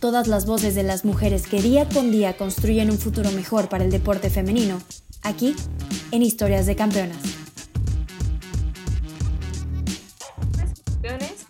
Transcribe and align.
Todas 0.00 0.28
las 0.28 0.44
voces 0.44 0.74
de 0.74 0.82
las 0.82 1.06
mujeres 1.06 1.46
que 1.46 1.62
día 1.62 1.88
con 1.88 2.12
día 2.12 2.36
construyen 2.36 2.90
un 2.90 2.98
futuro 2.98 3.30
mejor 3.30 3.70
para 3.70 3.82
el 3.82 3.90
deporte 3.90 4.28
femenino, 4.28 4.78
aquí, 5.22 5.56
en 6.12 6.22
Historias 6.22 6.66
de 6.66 6.76
Campeonas. 6.76 7.16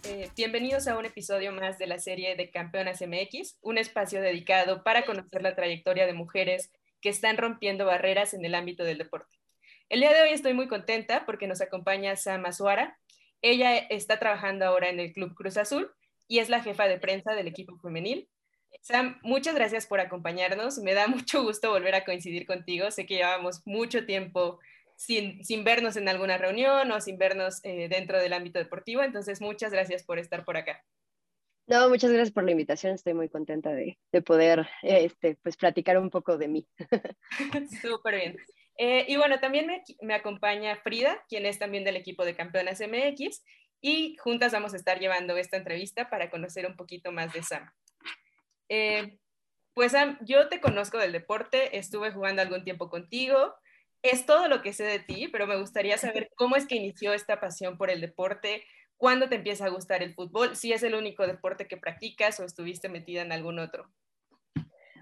Eh, 0.05 0.31
bienvenidos 0.37 0.87
a 0.87 0.97
un 0.97 1.07
episodio 1.07 1.51
más 1.51 1.77
de 1.79 1.89
la 1.89 1.99
serie 1.99 2.37
de 2.37 2.49
Campeonas 2.53 3.01
MX, 3.01 3.59
un 3.63 3.79
espacio 3.79 4.21
dedicado 4.21 4.85
para 4.85 5.05
conocer 5.05 5.43
la 5.43 5.57
trayectoria 5.57 6.07
de 6.07 6.13
mujeres 6.13 6.71
que 7.01 7.09
están 7.09 7.39
rompiendo 7.39 7.85
barreras 7.85 8.33
en 8.33 8.45
el 8.45 8.55
ámbito 8.55 8.85
del 8.85 8.99
deporte. 8.99 9.37
El 9.89 9.99
día 10.01 10.13
de 10.13 10.23
hoy 10.23 10.31
estoy 10.31 10.55
muy 10.55 10.69
contenta 10.69 11.27
porque 11.27 11.49
nos 11.49 11.61
acompaña 11.61 12.15
Sam 12.15 12.47
Azuara. 12.47 12.97
Ella 13.43 13.77
está 13.77 14.21
trabajando 14.21 14.65
ahora 14.67 14.89
en 14.89 15.01
el 15.01 15.13
Club 15.13 15.35
Cruz 15.35 15.57
Azul 15.57 15.91
y 16.29 16.39
es 16.39 16.49
la 16.49 16.63
jefa 16.63 16.87
de 16.87 16.99
prensa 16.99 17.33
del 17.35 17.49
equipo 17.49 17.77
femenil. 17.79 18.29
Sam, 18.83 19.19
muchas 19.23 19.55
gracias 19.55 19.87
por 19.87 20.01
acompañarnos. 20.01 20.79
Me 20.79 20.95
da 20.95 21.07
mucho 21.09 21.43
gusto 21.43 21.71
volver 21.71 21.95
a 21.95 22.05
coincidir 22.05 22.47
contigo. 22.47 22.91
Sé 22.91 23.07
que 23.07 23.17
llevamos 23.17 23.63
mucho 23.67 24.07
tiempo 24.07 24.59
sin, 24.97 25.45
sin 25.45 25.65
vernos 25.65 25.97
en 25.97 26.09
alguna 26.09 26.39
reunión 26.39 26.91
o 26.91 27.01
sin 27.01 27.19
vernos 27.19 27.61
eh, 27.65 27.89
dentro 27.89 28.19
del 28.19 28.33
ámbito 28.33 28.59
deportivo. 28.59 29.03
Entonces, 29.03 29.41
muchas 29.41 29.73
gracias 29.73 30.03
por 30.03 30.19
estar 30.19 30.45
por 30.45 30.57
acá. 30.57 30.83
No, 31.69 31.89
muchas 31.89 32.13
gracias 32.13 32.33
por 32.33 32.45
la 32.45 32.53
invitación. 32.53 32.95
Estoy 32.95 33.15
muy 33.15 33.29
contenta 33.29 33.73
de, 33.73 33.99
de 34.13 34.23
poder 34.23 34.69
este, 34.83 35.37
pues, 35.43 35.57
platicar 35.57 35.99
un 35.99 36.11
poco 36.11 36.39
de 36.39 36.49
mí. 36.49 36.69
Súper 37.83 38.15
bien. 38.15 38.37
Eh, 38.79 39.05
y 39.09 39.17
bueno, 39.17 39.41
también 39.41 39.67
me, 39.67 39.83
me, 40.01 40.15
acompaña 40.15 40.77
Frida, 40.77 41.25
quien 41.29 41.45
es 41.47 41.59
también 41.59 41.83
del 41.83 41.97
equipo 41.97 42.25
de 42.25 42.37
Campeonas 42.37 42.81
MX, 42.81 43.43
y 43.81 44.17
juntas 44.17 44.53
vamos 44.53 44.75
a 44.75 44.77
estar 44.77 45.01
llevando 45.01 45.37
esta 45.37 45.57
entrevista 45.57 46.09
para 46.09 46.31
conocer 46.31 46.67
un 46.67 46.77
poquito 46.77 47.11
más 47.11 47.33
de 47.33 47.43
Sam. 47.43 47.69
Eh, 48.69 49.19
pues 49.75 49.93
yo 50.23 50.49
te 50.49 50.61
conozco 50.61 50.99
del 50.99 51.13
deporte, 51.13 51.77
estuve 51.77 52.11
jugando 52.11 52.41
algún 52.41 52.65
tiempo 52.65 52.89
contigo, 52.89 53.55
es 54.03 54.25
todo 54.25 54.49
lo 54.49 54.63
que 54.63 54.73
sé 54.73 54.85
de 54.85 55.01
ti, 55.01 55.29
pero 55.29 55.47
me 55.47 55.59
gustaría 55.59 55.99
saber 55.99 56.31
cómo 56.35 56.57
es 56.57 56.67
que 56.67 56.77
inició 56.77 57.13
esta 57.13 57.41
pasión 57.41 57.77
por 57.77 57.91
el 57.91 58.01
deporte, 58.01 58.65
cuándo 58.97 59.29
te 59.29 59.37
empieza 59.37 59.67
a 59.67 59.71
gustar 59.71 60.03
el 60.03 60.15
fútbol, 60.15 60.57
si 60.57 60.73
es 60.73 60.83
el 60.83 60.95
único 60.95 61.27
deporte 61.27 61.69
que 61.69 61.77
practicas 61.77 62.41
o 62.41 62.45
estuviste 62.45 62.89
metida 62.89 63.23
en 63.23 63.33
algún 63.33 63.59
otro. 63.59 63.93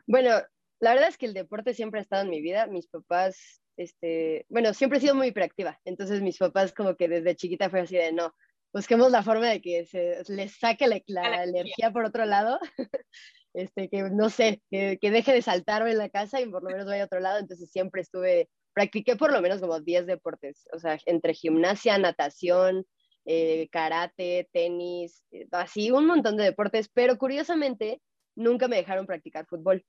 Bueno, 0.07 0.43
la 0.81 0.95
verdad 0.95 1.09
es 1.09 1.19
que 1.19 1.27
el 1.27 1.35
deporte 1.35 1.75
siempre 1.75 2.01
ha 2.01 2.03
estado 2.03 2.23
en 2.23 2.31
mi 2.31 2.41
vida. 2.41 2.67
Mis 2.67 2.89
papás, 2.89 3.63
este, 3.77 4.45
bueno, 4.49 4.75
siempre 4.75 4.99
he 4.99 5.01
sido 5.01 5.15
muy 5.15 5.29
hiperactiva. 5.29 5.81
Entonces 5.85 6.21
mis 6.21 6.39
papás 6.39 6.73
como 6.73 6.97
que 6.97 7.09
desde 7.09 7.37
chiquita 7.37 7.71
fue 7.71 7.81
así 7.81 7.97
de 7.97 8.13
no, 8.13 8.35
busquemos 8.73 9.11
la 9.11 9.23
forma 9.23 9.49
de 9.49 9.61
que 9.61 9.87
se 9.87 10.23
les 10.29 10.59
saque 10.59 10.87
la, 10.89 11.01
la, 11.07 11.31
la 11.31 11.45
energía 11.45 11.93
por 11.93 12.05
otro 12.05 12.25
lado. 12.25 12.59
este, 13.55 13.89
que 13.89 14.03
no 14.11 14.29
sé, 14.31 14.61
que, 14.71 14.99
que, 15.01 15.11
deje 15.11 15.33
de 15.33 15.43
saltarme 15.43 15.93
en 15.93 15.99
la 15.99 16.09
casa 16.09 16.41
y 16.41 16.47
por 16.47 16.63
lo 16.63 16.71
menos 16.71 16.87
vaya 16.87 17.05
a 17.05 17.07
otro 17.07 17.21
lado. 17.21 17.39
Entonces 17.39 17.71
siempre 17.71 18.03
estuve, 18.03 18.51
practiqué 18.75 19.17
por 19.17 19.33
lo 19.33 19.41
menos 19.41 19.61
como 19.61 19.81
10 19.81 20.07
deportes, 20.07 20.69
o 20.73 20.79
sea, 20.79 20.99
entre 21.07 21.35
gimnasia, 21.35 21.97
natación, 21.99 22.85
eh, 23.25 23.69
karate, 23.71 24.49
tenis, 24.53 25.25
eh, 25.31 25.47
así 25.53 25.91
un 25.91 26.07
montón 26.07 26.37
de 26.37 26.45
deportes, 26.45 26.91
pero 26.93 27.17
curiosamente 27.17 28.03
nunca 28.37 28.69
me 28.69 28.77
dejaron 28.77 29.07
practicar 29.07 29.47
fútbol. 29.47 29.85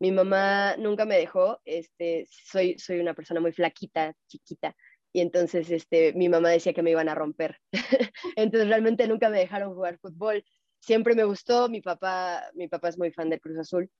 Mi 0.00 0.10
mamá 0.10 0.76
nunca 0.78 1.04
me 1.04 1.16
dejó, 1.16 1.60
este, 1.64 2.26
soy, 2.28 2.76
soy 2.78 2.98
una 2.98 3.14
persona 3.14 3.40
muy 3.40 3.52
flaquita, 3.52 4.14
chiquita, 4.26 4.74
y 5.12 5.20
entonces 5.20 5.70
este, 5.70 6.12
mi 6.14 6.28
mamá 6.28 6.48
decía 6.48 6.72
que 6.72 6.82
me 6.82 6.90
iban 6.90 7.08
a 7.08 7.14
romper. 7.14 7.58
entonces 8.36 8.68
realmente 8.68 9.06
nunca 9.06 9.28
me 9.28 9.38
dejaron 9.38 9.74
jugar 9.74 9.98
fútbol 9.98 10.42
siempre 10.82 11.14
me 11.14 11.24
gustó, 11.24 11.68
mi 11.68 11.80
papá, 11.80 12.50
mi 12.54 12.68
papá 12.68 12.88
es 12.88 12.98
muy 12.98 13.12
fan 13.12 13.30
del 13.30 13.40
Cruz 13.40 13.58
Azul 13.58 13.90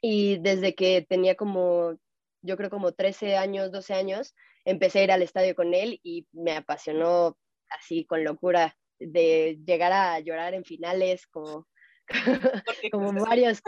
y 0.00 0.38
desde 0.38 0.74
que 0.74 1.06
tenía 1.08 1.34
como, 1.34 1.98
yo 2.42 2.56
creo 2.56 2.70
como 2.70 2.92
13 2.92 3.36
años, 3.36 3.70
12 3.70 3.94
años, 3.94 4.34
empecé 4.64 5.00
a 5.00 5.04
ir 5.04 5.12
al 5.12 5.22
estadio 5.22 5.54
con 5.54 5.74
él 5.74 6.00
y 6.02 6.26
me 6.32 6.56
apasionó 6.56 7.38
así 7.70 8.04
con 8.06 8.24
locura 8.24 8.76
de 8.98 9.58
llegar 9.66 9.92
a 9.92 10.18
llorar 10.20 10.54
en 10.54 10.64
finales 10.64 11.26
como, 11.26 11.66
como 12.92 13.12
varios, 13.24 13.60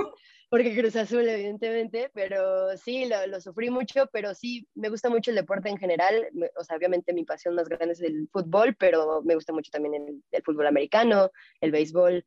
porque 0.48 0.78
Cruz 0.78 0.96
Azul 0.96 1.28
evidentemente, 1.28 2.10
pero 2.14 2.76
sí, 2.78 3.06
lo, 3.06 3.26
lo, 3.26 3.40
sufrí 3.40 3.68
mucho, 3.70 4.08
pero 4.12 4.34
sí, 4.34 4.66
me 4.74 4.88
gusta 4.88 5.10
mucho 5.10 5.30
el 5.30 5.36
deporte 5.36 5.68
en 5.68 5.78
general, 5.78 6.28
o 6.58 6.64
sea, 6.64 6.76
obviamente 6.76 7.12
mi 7.12 7.24
pasión 7.24 7.54
más 7.54 7.68
grande 7.68 7.92
es 7.92 8.00
el 8.00 8.28
fútbol, 8.32 8.76
pero 8.76 9.22
me 9.22 9.34
gusta 9.34 9.52
mucho 9.52 9.70
también 9.70 9.94
el, 9.94 10.22
el 10.30 10.42
fútbol 10.42 10.66
americano, 10.66 11.30
el 11.60 11.70
béisbol, 11.70 12.24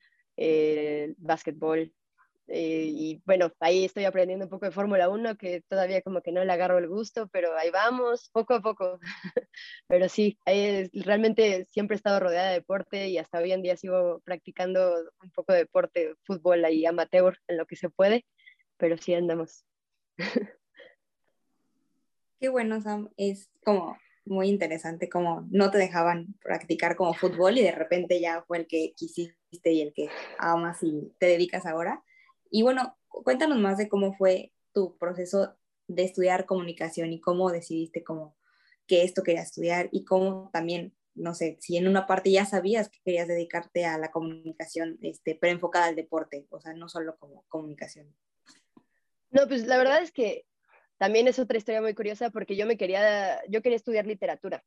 básquetbol. 1.18 1.94
Eh, 2.52 2.86
y 2.88 3.22
bueno, 3.26 3.52
ahí 3.60 3.86
estoy 3.86 4.06
aprendiendo 4.06 4.46
un 4.46 4.50
poco 4.50 4.66
de 4.66 4.72
Fórmula 4.72 5.08
1, 5.08 5.38
que 5.38 5.62
todavía 5.70 6.02
como 6.02 6.22
que 6.22 6.32
no 6.32 6.44
le 6.44 6.52
agarro 6.52 6.80
el 6.80 6.88
gusto, 6.88 7.28
pero 7.28 7.56
ahí 7.56 7.70
vamos, 7.70 8.30
poco 8.34 8.56
a 8.56 8.62
poco. 8.62 9.00
pero 9.88 10.10
sí, 10.10 10.40
ahí 10.46 10.90
realmente 10.94 11.66
siempre 11.66 11.94
he 11.94 11.98
estado 11.98 12.20
rodeada 12.20 12.50
de 12.50 12.56
deporte 12.56 13.08
y 13.08 13.20
hasta 13.20 13.38
hoy 13.38 13.52
en 13.52 13.62
día 13.62 13.78
sigo 13.78 14.20
practicando 14.26 14.96
un 15.22 15.30
poco 15.30 15.54
de 15.54 15.60
deporte, 15.60 16.16
fútbol 16.24 16.66
ahí 16.66 16.86
amateur 16.88 17.38
en 17.48 17.58
lo 17.58 17.68
que 17.68 17.76
se 17.76 17.90
puede, 17.90 18.26
pero 18.78 18.98
sí 18.98 19.14
andamos. 19.14 19.64
Qué 22.40 22.50
bueno, 22.50 22.82
Sam. 22.82 23.10
Es 23.16 23.48
como 23.64 23.96
muy 24.30 24.48
interesante 24.48 25.10
como 25.10 25.48
no 25.52 25.72
te 25.72 25.78
dejaban 25.78 26.36
practicar 26.42 26.96
como 26.96 27.14
fútbol 27.14 27.58
y 27.58 27.64
de 27.64 27.72
repente 27.72 28.22
ya 28.22 28.44
fue 28.48 28.60
el 28.60 28.68
que 28.68 28.94
quisiste 28.96 29.72
y 29.72 29.82
el 29.82 29.94
que 29.94 30.10
amas 30.38 30.82
y 30.84 31.14
te 31.20 31.26
dedicas 31.26 31.66
ahora. 31.66 32.04
Y 32.50 32.62
bueno, 32.62 32.98
cuéntanos 33.08 33.58
más 33.60 33.78
de 33.78 33.90
cómo 33.90 34.14
fue 34.14 34.54
tu 34.74 34.98
proceso 34.98 35.56
de 35.88 36.04
estudiar 36.04 36.46
comunicación 36.46 37.12
y 37.12 37.20
cómo 37.20 37.52
decidiste 37.52 38.04
como 38.04 38.38
que 38.88 39.04
esto 39.04 39.24
querías 39.24 39.48
estudiar 39.48 39.90
y 39.92 40.06
cómo 40.06 40.50
también, 40.54 40.96
no 41.16 41.34
sé, 41.34 41.58
si 41.60 41.78
en 41.78 41.88
una 41.88 42.08
parte 42.08 42.32
ya 42.32 42.46
sabías 42.46 42.90
que 42.90 43.00
querías 43.04 43.28
dedicarte 43.28 43.86
a 43.86 43.98
la 43.98 44.12
comunicación, 44.12 44.98
este, 45.02 45.36
pero 45.36 45.54
enfocada 45.54 45.86
al 45.86 45.96
deporte, 45.96 46.48
o 46.50 46.60
sea, 46.60 46.74
no 46.74 46.90
solo 46.90 47.18
como 47.18 47.46
comunicación. 47.50 48.16
No, 49.32 49.48
pues 49.48 49.68
la 49.68 49.78
verdad 49.78 50.02
es 50.02 50.12
que 50.12 50.46
también 51.00 51.28
es 51.28 51.40
otra 51.40 51.58
historia 51.58 51.82
muy 51.82 51.96
curiosa 51.96 52.30
porque 52.30 52.58
yo 52.58 52.66
me 52.66 52.78
quería, 52.78 53.42
yo 53.48 53.62
quería 53.62 53.78
estudiar 53.78 54.06
literatura. 54.06 54.64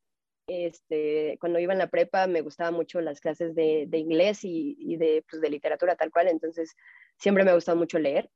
Este, 0.49 1.37
cuando 1.41 1.61
iba 1.61 1.73
en 1.73 1.79
la 1.79 1.89
prepa 1.89 2.27
me 2.27 2.41
gustaban 2.41 2.75
mucho 2.75 3.01
las 3.01 3.21
clases 3.21 3.55
de, 3.55 3.85
de 3.87 3.99
inglés 3.99 4.43
y, 4.43 4.75
y 4.79 4.97
de, 4.97 5.25
pues, 5.31 5.41
de, 5.41 5.51
literatura 5.51 5.95
tal 5.95 6.11
cual, 6.11 6.29
entonces 6.29 6.75
siempre 7.17 7.45
me 7.45 7.51
ha 7.53 7.55
gustado 7.55 7.79
mucho 7.79 7.99
leer. 7.99 8.31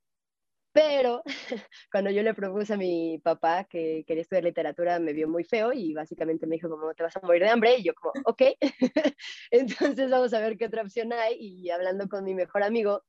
Pero 0.71 1.23
cuando 1.91 2.11
yo 2.11 2.21
le 2.21 2.35
propuse 2.35 2.75
a 2.75 2.77
mi 2.77 3.19
papá 3.23 3.63
que 3.63 4.03
quería 4.05 4.21
estudiar 4.21 4.43
literatura, 4.43 4.99
me 4.99 5.13
vio 5.13 5.27
muy 5.27 5.43
feo 5.43 5.73
y 5.73 5.95
básicamente 5.95 6.45
me 6.45 6.57
dijo 6.57 6.69
como, 6.69 6.93
te 6.93 7.01
vas 7.01 7.17
a 7.17 7.21
morir 7.21 7.41
de 7.41 7.49
hambre. 7.49 7.77
Y 7.77 7.83
yo 7.83 7.95
como, 7.95 8.13
ok, 8.25 8.41
entonces 9.51 10.09
vamos 10.11 10.33
a 10.35 10.39
ver 10.39 10.55
qué 10.55 10.65
otra 10.67 10.83
opción 10.83 11.11
hay. 11.13 11.35
Y 11.39 11.71
hablando 11.71 12.07
con 12.07 12.23
mi 12.23 12.35
mejor 12.35 12.61
amigo, 12.61 13.03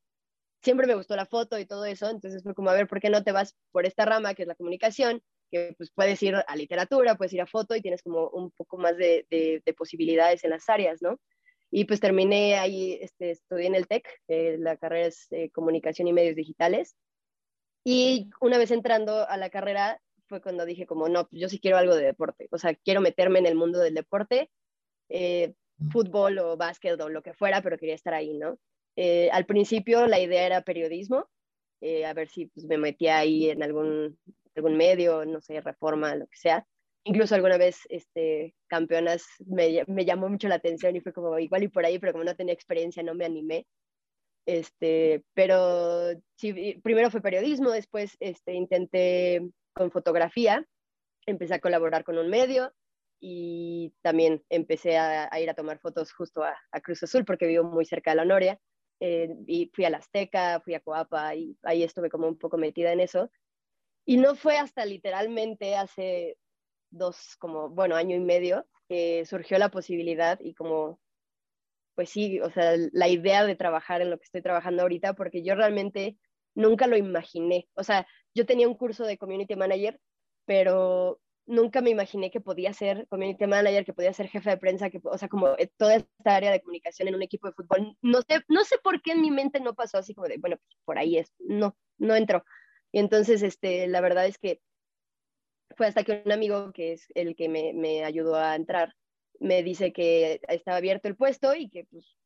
siempre 0.63 0.87
me 0.87 0.95
gustó 0.95 1.17
la 1.17 1.27
foto 1.27 1.59
y 1.59 1.67
todo 1.67 1.85
eso, 1.85 2.11
entonces 2.11 2.43
fue 2.43 2.55
como, 2.55 2.71
a 2.71 2.75
ver, 2.75 2.89
¿por 2.89 3.01
qué 3.01 3.11
no 3.11 3.23
te 3.23 3.33
vas 3.33 3.57
por 3.73 3.87
esta 3.87 4.05
rama 4.05 4.35
que 4.35 4.43
es 4.43 4.49
la 4.49 4.55
comunicación? 4.55 5.23
Que 5.51 5.75
pues 5.77 5.91
puedes 5.95 6.23
ir 6.23 6.35
a 6.37 6.57
literatura, 6.57 7.17
puedes 7.17 7.33
ir 7.33 7.41
a 7.41 7.47
foto 7.47 7.75
y 7.75 7.83
tienes 7.83 8.03
como 8.03 8.29
un 8.29 8.51
poco 8.51 8.77
más 8.77 8.97
de, 8.97 9.27
de, 9.31 9.63
de 9.65 9.75
posibilidades 9.75 10.45
en 10.45 10.51
las 10.51 10.69
áreas, 10.69 11.01
¿no? 11.01 11.19
Y 11.71 11.85
pues 11.85 12.01
terminé 12.01 12.57
ahí, 12.57 12.99
este, 13.01 13.31
estudié 13.33 13.67
en 13.67 13.75
el 13.75 13.87
TEC, 13.87 14.09
eh, 14.29 14.57
la 14.59 14.77
carrera 14.77 15.07
es 15.07 15.27
eh, 15.31 15.51
Comunicación 15.51 16.09
y 16.09 16.13
Medios 16.13 16.37
Digitales. 16.37 16.97
Y 17.85 18.31
una 18.41 18.59
vez 18.59 18.71
entrando 18.71 19.29
a 19.29 19.37
la 19.37 19.51
carrera 19.51 20.01
fue 20.29 20.41
cuando 20.41 20.65
dije 20.65 20.87
como, 20.87 21.09
no, 21.09 21.27
pues 21.29 21.41
yo 21.41 21.49
sí 21.49 21.59
quiero 21.59 21.77
algo 21.79 21.95
de 21.95 22.05
deporte, 22.05 22.49
o 22.51 22.59
sea, 22.59 22.75
quiero 22.75 23.01
meterme 23.01 23.39
en 23.39 23.47
el 23.47 23.55
mundo 23.55 23.79
del 23.79 23.95
deporte, 23.95 24.51
eh, 25.09 25.55
fútbol 25.91 26.39
o 26.39 26.57
básquet 26.57 27.01
o 27.01 27.09
lo 27.09 27.23
que 27.23 27.33
fuera, 27.33 27.63
pero 27.63 27.79
quería 27.79 27.95
estar 27.95 28.13
ahí, 28.13 28.35
¿no? 28.35 28.59
Eh, 29.01 29.31
al 29.31 29.47
principio 29.47 30.09
la 30.09 30.19
idea 30.19 30.45
era 30.45 30.63
periodismo, 30.63 31.29
eh, 31.81 32.05
a 32.05 32.15
ver 32.15 32.29
si 32.29 32.47
pues, 32.47 32.67
me 32.67 32.79
metía 32.79 33.19
ahí 33.19 33.49
en 33.49 33.63
algún, 33.63 34.19
algún 34.57 34.77
medio, 34.77 35.25
no 35.25 35.41
sé, 35.41 35.61
reforma, 35.61 36.17
lo 36.17 36.27
que 36.27 36.37
sea. 36.37 36.67
Incluso 37.05 37.37
alguna 37.37 37.59
vez, 37.59 37.87
este, 37.91 38.57
campeonas 38.67 39.25
me, 39.47 39.85
me, 39.87 40.05
llamó 40.05 40.29
mucho 40.29 40.49
la 40.49 40.57
atención 40.57 40.97
y 40.97 41.01
fue 41.01 41.13
como 41.13 41.39
igual 41.39 41.63
y 41.63 41.69
por 41.69 41.87
ahí, 41.87 42.01
pero 42.01 42.11
como 42.11 42.25
no 42.25 42.35
tenía 42.35 42.53
experiencia 42.53 43.05
no 43.05 43.15
me 43.15 43.25
animé. 43.25 43.67
Este, 44.47 45.23
pero 45.33 46.11
sí, 46.35 46.81
primero 46.83 47.11
fue 47.13 47.21
periodismo, 47.21 47.71
después 47.71 48.17
este, 48.19 48.55
intenté 48.55 49.49
con 49.75 49.93
fotografía, 49.93 50.67
empecé 51.25 51.55
a 51.55 51.61
colaborar 51.61 52.03
con 52.03 52.19
un 52.19 52.31
medio 52.31 52.73
y 53.21 53.93
también 54.03 54.43
empecé 54.49 54.99
a, 54.99 55.31
ir 55.41 55.51
a 55.51 55.55
tomar 55.55 55.79
fotos 55.79 56.13
justo 56.13 56.43
a, 56.43 56.57
Cruz 56.83 57.03
Azul 57.05 57.25
porque 57.25 57.47
vivo 57.47 57.63
muy 57.63 57.85
cerca 57.85 58.11
de 58.11 58.17
la 58.17 58.25
Noria. 58.25 58.59
Eh, 59.01 59.35
y 59.47 59.71
fui 59.75 59.85
a 59.85 59.91
la 59.91 59.99
Azteca, 59.99 60.61
fui 60.61 60.75
a 60.75 60.81
Coapa 60.81 61.35
y 61.35 61.57
ahí 61.63 61.83
estuve 61.83 62.11
como 62.11 62.29
un 62.29 62.39
poco 62.39 62.59
metida 62.59 62.93
en 62.93 63.01
eso. 63.01 63.31
Y 64.05 64.17
no 64.17 64.35
fue 64.35 64.59
hasta 64.59 64.85
literalmente 64.87 65.77
hace 65.77 66.39
dos, 66.91 67.37
como, 67.39 67.69
bueno, 67.71 67.97
año 67.97 68.17
y 68.17 68.21
medio, 68.21 68.67
que 68.89 69.25
surgió 69.27 69.59
la 69.59 69.71
posibilidad 69.71 70.41
y 70.41 70.55
como 70.55 71.01
pues 71.99 72.11
sí, 72.11 72.41
o 72.41 72.49
sea, 72.53 72.77
la 72.93 73.09
idea 73.09 73.45
de 73.45 73.57
trabajar 73.57 74.03
en 74.03 74.11
lo 74.11 74.19
que 74.19 74.25
estoy 74.25 74.41
trabajando 74.41 74.83
ahorita, 74.83 75.15
porque 75.15 75.43
yo 75.43 75.57
realmente 75.57 76.17
nunca 76.55 76.87
lo 76.87 76.97
imaginé. 76.97 77.69
O 77.75 77.83
sea, 77.83 78.07
yo 78.33 78.47
tenía 78.47 78.69
un 78.69 78.77
curso 78.77 79.05
de 79.05 79.19
community 79.19 79.57
manager, 79.57 80.01
pero 80.45 81.21
nunca 81.49 81.81
me 81.81 81.91
imaginé 81.91 82.31
que 82.31 82.41
podía 82.41 82.73
ser 82.73 83.07
community 83.09 83.47
manager, 83.47 83.85
que 83.85 83.93
podía 83.93 84.13
ser 84.13 84.29
jefe 84.29 84.51
de 84.51 84.57
prensa, 84.59 84.91
que, 84.91 85.01
o 85.03 85.19
sea, 85.19 85.29
como 85.29 85.49
eh, 85.59 85.71
toda 85.77 85.97
esta 85.97 86.37
área 86.37 86.53
de 86.53 86.61
comunicación 86.61 87.09
en 87.09 87.15
un 87.15 87.23
equipo 87.23 87.49
de 87.49 87.55
fútbol. 87.55 87.97
No 88.03 88.23
sé, 88.23 88.45
no 88.49 88.65
sé 88.65 88.79
por 88.79 89.03
qué 89.03 89.13
en 89.13 89.23
mi 89.23 89.31
mente 89.31 89.59
no 89.61 89.75
pasó 89.75 89.99
así 89.99 90.15
como 90.15 90.29
de, 90.29 90.37
bueno, 90.39 90.57
pues 90.59 90.77
por 90.85 90.99
ahí 90.99 91.19
es, 91.19 91.33
no, 91.39 91.77
no 91.97 92.15
entró. 92.15 92.45
Y 92.93 93.01
entonces, 93.01 93.43
este, 93.43 93.87
la 93.89 94.01
verdad 94.01 94.27
es 94.27 94.39
que 94.39 94.61
fue 95.77 95.87
hasta 95.87 96.05
que 96.05 96.23
un 96.25 96.33
amigo, 96.33 96.73
que 96.73 96.93
es 96.93 97.07
el 97.15 97.35
que 97.35 97.49
me, 97.49 97.73
me 97.73 98.05
ayudó 98.05 98.37
a 98.37 98.55
entrar, 98.55 98.95
me 99.41 99.63
dice 99.63 99.93
que 99.93 100.41
estaba 100.49 100.77
abierto 100.77 101.09
el 101.09 101.17
puesto 101.17 101.55
y 101.55 101.71
que 101.71 101.85
pues 101.85 102.17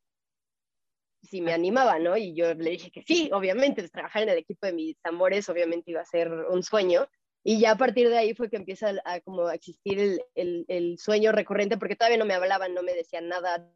si 1.23 1.41
me 1.41 1.53
animaba, 1.53 1.99
¿no? 1.99 2.17
Y 2.17 2.35
yo 2.35 2.53
le 2.53 2.71
dije 2.71 2.91
que 2.91 3.03
sí, 3.03 3.29
obviamente, 3.33 3.81
pues, 3.81 3.91
trabajar 3.91 4.23
en 4.23 4.29
el 4.29 4.37
equipo 4.37 4.65
de 4.65 4.73
mis 4.73 4.97
amores 5.05 5.47
obviamente 5.49 5.91
iba 5.91 6.01
a 6.01 6.05
ser 6.05 6.31
un 6.31 6.63
sueño. 6.63 7.07
Y 7.43 7.59
ya 7.59 7.71
a 7.71 7.77
partir 7.77 8.09
de 8.09 8.17
ahí 8.17 8.33
fue 8.33 8.49
que 8.49 8.57
empieza 8.57 8.93
a, 9.05 9.19
como 9.21 9.47
a 9.47 9.55
existir 9.55 9.99
el, 9.99 10.21
el, 10.35 10.65
el, 10.69 10.97
sueño 10.97 11.31
recurrente, 11.31 11.77
porque 11.77 11.95
todavía 11.95 12.17
no 12.17 12.25
me 12.25 12.33
hablaban, 12.33 12.73
no 12.73 12.83
me 12.83 12.93
decían 12.93 13.27
nada 13.27 13.69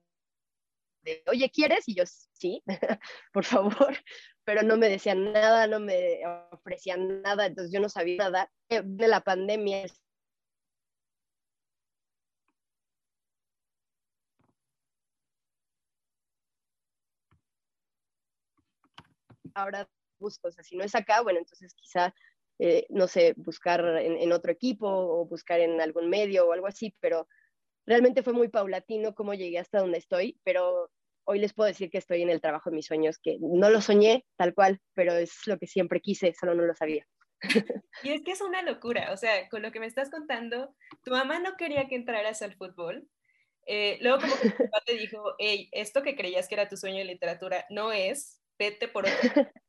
de, 1.03 1.23
oye, 1.27 1.49
¿quieres? 1.51 1.87
Y 1.87 1.95
yo, 1.95 2.03
sí, 2.05 2.63
por 3.33 3.45
favor, 3.45 3.75
pero 4.45 4.63
no 4.63 4.77
me 4.77 4.89
decían 4.89 5.33
nada, 5.33 5.67
no 5.67 5.79
me 5.79 6.21
ofrecían 6.51 7.21
nada, 7.21 7.45
entonces 7.47 7.73
yo 7.73 7.79
no 7.79 7.89
sabía 7.89 8.17
nada. 8.17 8.51
De 8.69 9.07
la 9.07 9.21
pandemia 9.21 9.85
ahora 19.57 19.89
busco, 20.19 20.47
o 20.47 20.51
sea, 20.51 20.63
si 20.63 20.75
no 20.75 20.83
es 20.83 20.95
acá, 20.95 21.21
bueno, 21.21 21.39
entonces 21.39 21.73
quizá, 21.73 22.13
eh, 22.59 22.85
no 22.89 23.07
sé, 23.07 23.33
buscar 23.37 23.85
en, 23.99 24.31
otro 24.31 24.51
equipo 24.51 24.87
o 24.87 25.25
buscar 25.25 25.59
en 25.59 25.79
algún 25.79 26.09
medio 26.09 26.47
o 26.47 26.53
algo 26.53 26.67
así, 26.67 26.95
pero 26.99 27.27
realmente 27.85 28.23
fue 28.23 28.33
muy 28.33 28.49
paulatino 28.49 29.13
cómo 29.13 29.33
llegué 29.33 29.59
hasta 29.59 29.79
donde 29.79 29.99
estoy, 29.99 30.39
pero 30.43 30.89
hoy 31.25 31.39
les 31.39 31.53
puedo 31.53 31.67
decir 31.67 31.89
que 31.89 31.99
estoy 31.99 32.21
en 32.21 32.29
el 32.29 32.41
trabajo 32.41 32.69
de 32.69 32.75
mis 32.75 32.85
sueños, 32.85 33.19
que 33.19 33.37
no 33.39 33.69
lo 33.69 33.81
soñé 33.81 34.25
tal 34.37 34.53
cual, 34.53 34.79
pero 34.93 35.13
es 35.13 35.45
lo 35.45 35.57
que 35.57 35.67
siempre 35.67 36.01
quise, 36.01 36.33
solo 36.33 36.55
no 36.55 36.63
lo 36.63 36.73
sabía. 36.73 37.05
Y 38.03 38.11
es 38.11 38.21
que 38.23 38.31
es 38.31 38.41
una 38.41 38.61
locura, 38.61 39.11
o 39.11 39.17
sea, 39.17 39.49
con 39.49 39.63
lo 39.63 39.71
que 39.71 39.79
me 39.79 39.87
estás 39.87 40.11
contando, 40.11 40.75
tu 41.03 41.11
mamá 41.11 41.39
no 41.39 41.57
quería 41.57 41.87
que 41.87 41.95
entraras 41.95 42.43
al 42.43 42.55
fútbol, 42.55 43.07
eh, 43.65 43.97
luego 44.01 44.19
como 44.21 44.35
que 44.37 44.49
tu 44.51 44.57
papá 44.57 44.83
te 44.85 44.93
dijo, 44.93 45.35
hey, 45.39 45.67
esto 45.71 46.03
que 46.03 46.15
creías 46.15 46.47
que 46.47 46.55
era 46.55 46.69
tu 46.69 46.77
sueño 46.77 46.99
de 46.99 47.05
literatura 47.05 47.65
no 47.69 47.91
es, 47.91 48.39
vete 48.57 48.87
por 48.87 49.05
otro. 49.05 49.13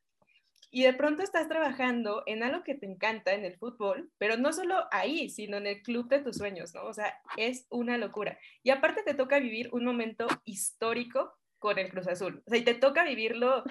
Y 0.71 0.83
de 0.83 0.93
pronto 0.93 1.23
estás 1.23 1.49
trabajando 1.49 2.23
en 2.27 2.43
algo 2.43 2.63
que 2.63 2.75
te 2.75 2.87
encanta, 2.87 3.33
en 3.33 3.45
el 3.45 3.57
fútbol, 3.57 4.11
pero 4.19 4.37
no 4.37 4.53
solo 4.53 4.87
ahí, 4.91 5.31
sino 5.31 5.57
en 5.57 5.67
el 5.67 5.83
club 5.83 6.09
de 6.09 6.21
tus 6.21 6.37
sueños, 6.37 6.75
¿no? 6.75 6.85
O 6.85 6.93
sea, 6.93 7.19
es 7.37 7.67
una 7.71 7.97
locura. 7.97 8.39
Y 8.63 8.71
aparte 8.71 9.03
te 9.03 9.15
toca 9.15 9.39
vivir 9.39 9.71
un 9.73 9.85
momento 9.85 10.27
histórico 10.45 11.39
con 11.59 11.79
el 11.79 11.89
Cruz 11.91 12.07
Azul. 12.07 12.43
O 12.47 12.51
sea, 12.51 12.59
y 12.59 12.65
te 12.65 12.75
toca 12.75 13.05
vivirlo, 13.05 13.65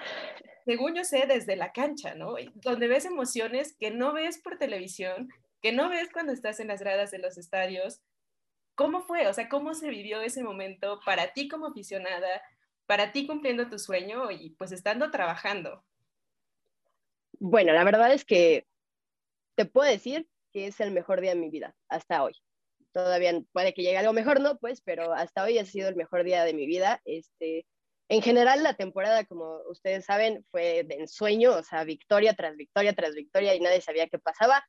según 0.64 0.94
yo 0.94 1.04
sé, 1.04 1.26
desde 1.26 1.54
la 1.54 1.72
cancha, 1.72 2.14
¿no? 2.14 2.34
Donde 2.54 2.88
ves 2.88 3.04
emociones 3.04 3.76
que 3.78 3.90
no 3.90 4.12
ves 4.12 4.38
por 4.38 4.58
televisión, 4.58 5.28
que 5.62 5.72
no 5.72 5.88
ves 5.88 6.08
cuando 6.12 6.32
estás 6.32 6.58
en 6.58 6.68
las 6.68 6.80
gradas 6.80 7.10
de 7.10 7.18
los 7.18 7.38
estadios. 7.38 8.00
¿Cómo 8.74 9.02
fue? 9.02 9.26
O 9.28 9.32
sea, 9.32 9.48
¿cómo 9.48 9.74
se 9.74 9.88
vivió 9.88 10.20
ese 10.20 10.42
momento 10.42 11.00
para 11.04 11.32
ti 11.32 11.48
como 11.48 11.66
aficionada, 11.66 12.42
para 12.86 13.12
ti 13.12 13.26
cumpliendo 13.26 13.68
tu 13.68 13.78
sueño 13.78 14.30
y 14.30 14.50
pues 14.50 14.72
estando 14.72 15.10
trabajando? 15.10 15.84
Bueno, 17.40 17.72
la 17.72 17.84
verdad 17.84 18.12
es 18.12 18.24
que 18.24 18.66
te 19.56 19.64
puedo 19.64 19.88
decir 19.88 20.26
que 20.52 20.66
es 20.66 20.80
el 20.80 20.90
mejor 20.90 21.20
día 21.20 21.30
de 21.30 21.40
mi 21.40 21.50
vida 21.50 21.74
hasta 21.88 22.22
hoy. 22.22 22.32
Todavía 22.92 23.40
puede 23.52 23.74
que 23.74 23.82
llegue 23.82 23.98
algo 23.98 24.12
mejor, 24.12 24.40
¿no? 24.40 24.58
Pues, 24.58 24.80
pero 24.80 25.12
hasta 25.12 25.44
hoy 25.44 25.58
ha 25.58 25.64
sido 25.64 25.88
el 25.88 25.96
mejor 25.96 26.24
día 26.24 26.44
de 26.44 26.54
mi 26.54 26.66
vida. 26.66 27.00
Este, 27.04 27.66
en 28.08 28.22
general, 28.22 28.62
la 28.62 28.74
temporada, 28.74 29.24
como 29.24 29.60
ustedes 29.68 30.04
saben, 30.04 30.44
fue 30.50 30.84
de 30.84 30.96
ensueño, 30.96 31.54
o 31.54 31.62
sea, 31.62 31.84
victoria 31.84 32.34
tras 32.34 32.56
victoria 32.56 32.94
tras 32.94 33.14
victoria 33.14 33.54
y 33.54 33.60
nadie 33.60 33.80
sabía 33.82 34.08
qué 34.08 34.18
pasaba. 34.18 34.64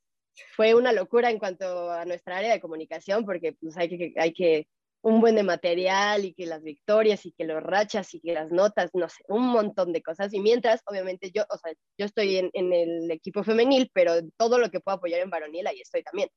Fue 0.56 0.76
una 0.76 0.92
locura 0.92 1.30
en 1.32 1.40
cuanto 1.40 1.92
a 1.92 2.06
nuestra 2.06 2.38
área 2.38 2.52
de 2.52 2.62
comunicación, 2.62 3.26
porque 3.26 3.54
pues 3.54 3.78
hay 3.78 3.90
que, 3.90 4.14
hay 4.18 4.34
que 4.34 4.68
un 5.02 5.22
buen 5.22 5.36
de 5.36 5.44
material 5.44 6.26
y 6.26 6.34
que 6.34 6.46
las 6.46 6.62
victorias 6.62 7.26
y 7.26 7.32
que 7.32 7.46
los 7.46 7.64
rachas 7.64 8.14
y 8.14 8.20
que 8.20 8.34
las 8.34 8.52
notas, 8.52 8.92
no 8.94 9.08
sé, 9.08 9.24
un 9.28 9.48
montón 9.48 9.94
de 9.94 10.02
cosas. 10.02 10.34
Y 10.34 10.40
mientras, 10.42 10.82
obviamente, 10.86 11.32
yo, 11.32 11.44
o 11.50 11.58
sea, 11.58 11.72
yo 11.98 12.06
estoy 12.06 12.38
en, 12.38 12.50
en 12.54 12.74
el 12.74 13.12
equipo 13.12 13.44
femenil, 13.44 13.90
pero 13.94 14.14
todo 14.38 14.58
lo 14.60 14.70
que 14.70 14.82
puedo 14.82 14.98
apoyar 14.98 15.22
en 15.22 15.30
varonil, 15.30 15.68
ahí 15.68 15.80
estoy 15.80 16.04
también. 16.04 16.30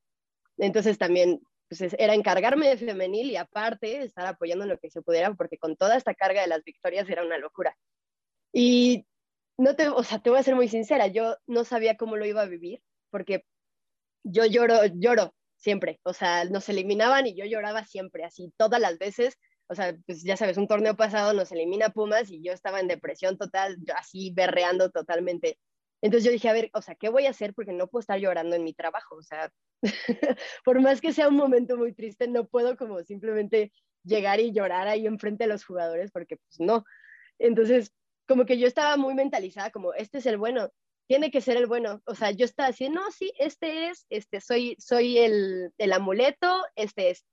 Entonces 0.59 0.99
también, 0.99 1.41
pues 1.69 1.81
era 1.99 2.15
encargarme 2.15 2.69
de 2.69 2.77
femenil 2.77 3.31
y 3.31 3.37
aparte 3.37 4.03
estar 4.03 4.27
apoyando 4.27 4.65
en 4.65 4.71
lo 4.71 4.79
que 4.79 4.91
se 4.91 5.03
pudiera, 5.03 5.35
porque 5.35 5.59
con 5.59 5.77
toda 5.77 5.97
esta 5.97 6.15
carga 6.15 6.43
de 6.43 6.49
las 6.49 6.63
victorias 6.63 7.09
era 7.09 7.25
una 7.25 7.39
locura. 7.39 7.77
Y 8.53 9.07
no 9.59 9.75
te, 9.75 9.89
o 9.89 10.03
sea, 10.05 10.21
te 10.21 10.31
voy 10.31 10.39
a 10.39 10.43
ser 10.43 10.55
muy 10.55 10.69
sincera, 10.69 11.09
yo 11.09 11.37
no 11.47 11.65
sabía 11.65 11.97
cómo 11.97 12.17
lo 12.17 12.27
iba 12.27 12.43
a 12.43 12.47
vivir, 12.47 12.81
porque 13.11 13.45
yo 14.25 14.47
lloro, 14.47 14.85
lloro 14.95 15.35
siempre, 15.63 16.01
o 16.03 16.13
sea, 16.13 16.45
nos 16.45 16.69
eliminaban 16.69 17.27
y 17.27 17.35
yo 17.37 17.45
lloraba 17.47 17.85
siempre, 17.85 18.25
así 18.25 18.53
todas 18.57 18.81
las 18.81 18.99
veces, 18.99 19.39
o 19.69 19.75
sea, 19.75 19.97
pues 20.07 20.23
ya 20.23 20.37
sabes, 20.37 20.59
un 20.59 20.69
torneo 20.69 20.97
pasado 20.97 21.33
nos 21.33 21.53
elimina 21.53 21.91
Pumas 21.91 22.31
y 22.31 22.43
yo 22.43 22.53
estaba 22.53 22.81
en 22.81 22.89
depresión 22.89 23.39
total, 23.39 23.79
así 23.97 24.33
berreando 24.35 24.91
totalmente. 24.91 25.59
Entonces 26.03 26.25
yo 26.25 26.33
dije, 26.33 26.49
a 26.49 26.53
ver, 26.53 26.69
o 26.75 26.83
sea, 26.83 26.97
¿qué 26.97 27.09
voy 27.09 27.27
a 27.27 27.31
hacer? 27.31 27.55
Porque 27.55 27.73
no 27.73 27.87
puedo 27.87 28.01
estar 28.01 28.19
llorando 28.19 28.57
en 28.57 28.65
mi 28.65 28.75
trabajo, 28.75 29.17
o 29.17 29.23
sea, 29.23 29.51
por 30.65 30.81
más 30.81 31.01
que 31.01 31.13
sea 31.13 31.29
un 31.29 31.37
momento 31.37 31.77
muy 31.77 31.95
triste, 31.95 32.27
no 32.27 32.47
puedo 32.47 32.77
como 32.77 33.03
simplemente 33.05 33.73
llegar 34.03 34.41
y 34.41 34.53
llorar 34.53 34.89
ahí 34.89 35.07
enfrente 35.07 35.45
de 35.45 35.49
los 35.49 35.65
jugadores, 35.65 36.11
porque 36.11 36.37
pues 36.37 36.59
no. 36.59 36.85
Entonces, 37.39 37.93
como 38.27 38.45
que 38.47 38.59
yo 38.59 38.67
estaba 38.67 38.97
muy 38.97 39.15
mentalizada, 39.15 39.71
como, 39.71 39.95
este 39.95 40.19
es 40.19 40.27
el 40.27 40.39
bueno, 40.39 40.71
tiene 41.07 41.31
que 41.31 41.41
ser 41.41 41.57
el 41.57 41.67
bueno. 41.67 42.03
O 42.07 42.15
sea, 42.15 42.31
yo 42.31 42.45
estaba 42.45 42.69
así, 42.69 42.89
no, 42.89 43.11
sí, 43.11 43.33
este 43.39 43.89
es, 43.89 44.07
este, 44.11 44.41
soy, 44.41 44.77
soy 44.79 45.19
el, 45.19 45.73
el 45.79 45.93
amuleto, 45.93 46.63
este 46.77 47.11
es. 47.11 47.25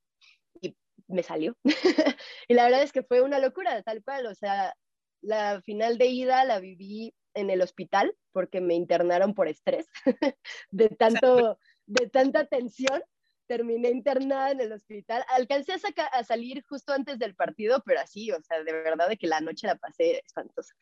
Y 0.61 0.75
me 1.07 1.23
salió. 1.23 1.55
y 2.47 2.53
la 2.53 2.65
verdad 2.65 2.83
es 2.83 2.91
que 2.91 3.03
fue 3.03 3.21
una 3.21 3.39
locura, 3.39 3.81
tal 3.83 4.03
cual. 4.03 4.25
O 4.27 4.35
sea, 4.35 4.75
la 5.21 5.61
final 5.61 5.97
de 5.97 6.07
ida 6.07 6.43
la 6.45 6.59
viví 6.59 7.13
en 7.33 7.49
el 7.49 7.61
hospital 7.61 8.15
porque 8.31 8.59
me 8.61 8.73
internaron 8.73 9.33
por 9.33 9.47
estrés 9.47 9.87
de 10.71 10.89
tanto, 10.89 11.59
de 11.85 12.09
tanta 12.09 12.45
tensión. 12.45 13.01
Terminé 13.47 13.89
internada 13.89 14.51
en 14.51 14.61
el 14.61 14.71
hospital. 14.71 15.25
Alcancé 15.29 15.73
a, 15.73 16.03
a 16.05 16.23
salir 16.23 16.63
justo 16.69 16.93
antes 16.93 17.17
del 17.17 17.35
partido, 17.35 17.81
pero 17.83 17.99
así, 17.99 18.29
o 18.31 18.39
sea, 18.43 18.63
de 18.63 18.71
verdad 18.71 19.09
de 19.09 19.17
que 19.17 19.25
la 19.25 19.41
noche 19.41 19.65
la 19.65 19.75
pasé 19.75 20.21
espantosa 20.23 20.75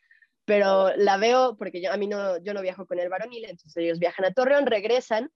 pero 0.48 0.96
la 0.96 1.18
veo 1.18 1.56
porque 1.58 1.82
yo, 1.82 1.92
a 1.92 1.98
mí 1.98 2.06
no, 2.06 2.38
yo 2.38 2.54
no 2.54 2.62
viajo 2.62 2.86
con 2.86 2.98
el 2.98 3.10
varonil, 3.10 3.44
entonces 3.44 3.76
ellos 3.76 3.98
viajan 3.98 4.24
a 4.24 4.32
Torreón, 4.32 4.64
regresan, 4.64 5.30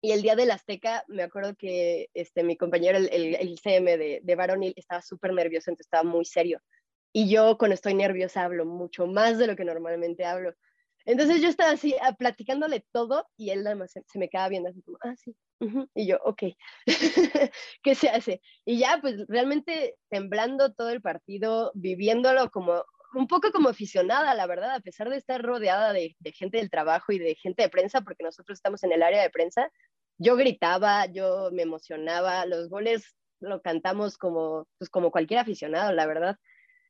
y 0.00 0.12
el 0.12 0.22
día 0.22 0.36
del 0.36 0.50
Azteca, 0.50 1.04
me 1.06 1.22
acuerdo 1.22 1.54
que 1.54 2.08
este, 2.14 2.42
mi 2.44 2.56
compañero, 2.56 2.96
el, 2.96 3.10
el, 3.12 3.58
CM 3.58 3.98
de, 3.98 4.20
de 4.22 4.34
varonil, 4.36 4.72
estaba 4.74 5.02
súper 5.02 5.34
nervioso, 5.34 5.70
entonces 5.70 5.86
estaba 5.86 6.02
muy 6.02 6.24
serio. 6.24 6.62
Y 7.12 7.28
yo 7.28 7.58
cuando 7.58 7.74
estoy 7.74 7.92
nerviosa 7.92 8.44
hablo 8.44 8.64
mucho 8.64 9.06
más 9.06 9.36
de 9.36 9.48
lo 9.48 9.54
que 9.54 9.66
normalmente 9.66 10.24
hablo. 10.24 10.54
Entonces 11.04 11.42
yo 11.42 11.48
estaba 11.48 11.72
así 11.72 11.94
ah, 12.00 12.14
platicándole 12.14 12.86
todo 12.90 13.26
y 13.36 13.50
él 13.50 13.64
nada 13.64 13.76
más 13.76 13.92
se, 13.92 14.18
me 14.18 14.30
quedaba 14.30 14.48
viendo 14.48 14.70
así 14.70 14.80
como, 14.80 14.96
ah, 15.02 15.14
sí. 15.16 15.36
Y 15.94 16.06
yo, 16.06 16.18
ok, 16.24 16.42
¿qué 17.82 17.94
se 17.94 18.08
hace? 18.08 18.40
Y 18.64 18.78
ya, 18.78 18.98
pues 19.02 19.26
realmente 19.28 19.96
temblando 20.08 20.72
todo 20.72 20.88
el 20.88 21.02
partido, 21.02 21.70
viviéndolo 21.74 22.50
como 22.50 22.84
un 23.14 23.26
poco 23.26 23.50
como 23.52 23.68
aficionada, 23.68 24.34
la 24.34 24.46
verdad, 24.46 24.74
a 24.74 24.80
pesar 24.80 25.08
de 25.08 25.16
estar 25.16 25.42
rodeada 25.42 25.92
de, 25.92 26.16
gente 26.34 26.58
del 26.58 26.70
trabajo 26.70 27.12
y 27.12 27.18
de 27.18 27.34
gente 27.34 27.62
de 27.62 27.68
prensa, 27.68 28.02
porque 28.02 28.24
nosotros 28.24 28.58
estamos 28.58 28.82
en 28.84 28.92
el 28.92 29.02
área 29.02 29.22
de 29.22 29.30
prensa, 29.30 29.70
yo 30.18 30.36
gritaba, 30.36 31.06
yo 31.06 31.50
me 31.52 31.62
emocionaba, 31.62 32.44
los 32.46 32.68
goles 32.68 33.16
lo 33.40 33.62
cantamos 33.62 34.18
como, 34.18 34.66
pues 34.78 34.90
como 34.90 35.10
cualquier 35.10 35.40
aficionado, 35.40 35.92
la 35.92 36.06
verdad. 36.06 36.36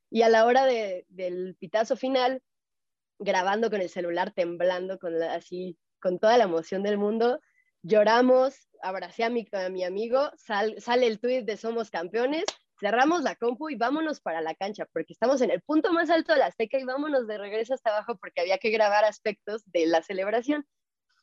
Y 0.09 0.23
a 0.23 0.29
la 0.29 0.45
hora 0.45 0.65
del 0.65 1.55
pitazo 1.59 1.95
final, 1.95 2.41
grabando 3.19 3.69
con 3.69 3.81
el 3.81 3.89
celular, 3.89 4.31
temblando, 4.33 4.97
con 4.97 5.21
así, 5.21 5.77
con 6.01 6.19
toda 6.19 6.37
la 6.37 6.45
emoción 6.45 6.81
del 6.81 6.97
mundo. 6.97 7.39
Lloramos, 7.83 8.67
abracé 8.81 9.23
a 9.23 9.29
mi, 9.29 9.47
a 9.51 9.69
mi 9.69 9.83
amigo, 9.83 10.31
sale 10.37 11.07
el 11.07 11.19
tweet 11.19 11.43
de 11.43 11.57
Somos 11.57 11.91
Campeones, 11.91 12.45
cerramos 12.79 13.23
la 13.23 13.35
compu 13.35 13.69
y 13.69 13.75
vámonos 13.75 14.21
para 14.21 14.41
la 14.41 14.55
cancha, 14.55 14.85
porque 14.93 15.13
estamos 15.13 15.41
en 15.41 15.51
el 15.51 15.61
punto 15.61 15.91
más 15.93 16.09
alto 16.09 16.33
de 16.33 16.39
la 16.39 16.47
Azteca 16.47 16.79
y 16.79 16.83
vámonos 16.83 17.27
de 17.27 17.37
regreso 17.37 17.73
hasta 17.73 17.91
abajo 17.91 18.17
porque 18.17 18.41
había 18.41 18.57
que 18.57 18.69
grabar 18.69 19.05
aspectos 19.05 19.63
de 19.71 19.85
la 19.87 20.01
celebración. 20.01 20.65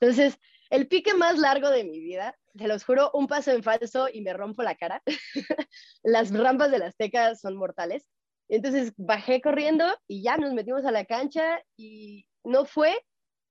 Entonces, 0.00 0.38
el 0.70 0.88
pique 0.88 1.14
más 1.14 1.38
largo 1.38 1.70
de 1.70 1.84
mi 1.84 2.00
vida, 2.00 2.36
te 2.56 2.68
los 2.68 2.84
juro, 2.84 3.10
un 3.14 3.26
paso 3.26 3.52
en 3.52 3.62
falso 3.62 4.08
y 4.12 4.20
me 4.20 4.32
rompo 4.32 4.62
la 4.62 4.74
cara. 4.74 5.02
Las 6.02 6.32
rampas 6.32 6.70
de 6.70 6.78
la 6.78 6.86
Azteca 6.86 7.34
son 7.36 7.56
mortales. 7.56 8.06
Entonces 8.48 8.92
bajé 8.96 9.40
corriendo 9.40 9.86
y 10.06 10.22
ya 10.22 10.36
nos 10.36 10.52
metimos 10.52 10.84
a 10.84 10.92
la 10.92 11.04
cancha 11.04 11.60
y 11.76 12.26
no 12.44 12.64
fue 12.64 12.96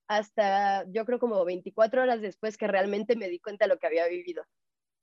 hasta 0.08 0.86
yo 0.90 1.06
creo 1.06 1.20
como 1.20 1.44
24 1.44 2.04
horas 2.04 2.22
después 2.22 2.58
que 2.58 2.68
realmente 2.68 3.16
me 3.16 3.28
di 3.28 3.40
cuenta 3.40 3.66
de 3.66 3.74
lo 3.74 3.80
que 3.80 3.88
había 3.88 4.08
vivido. 4.08 4.46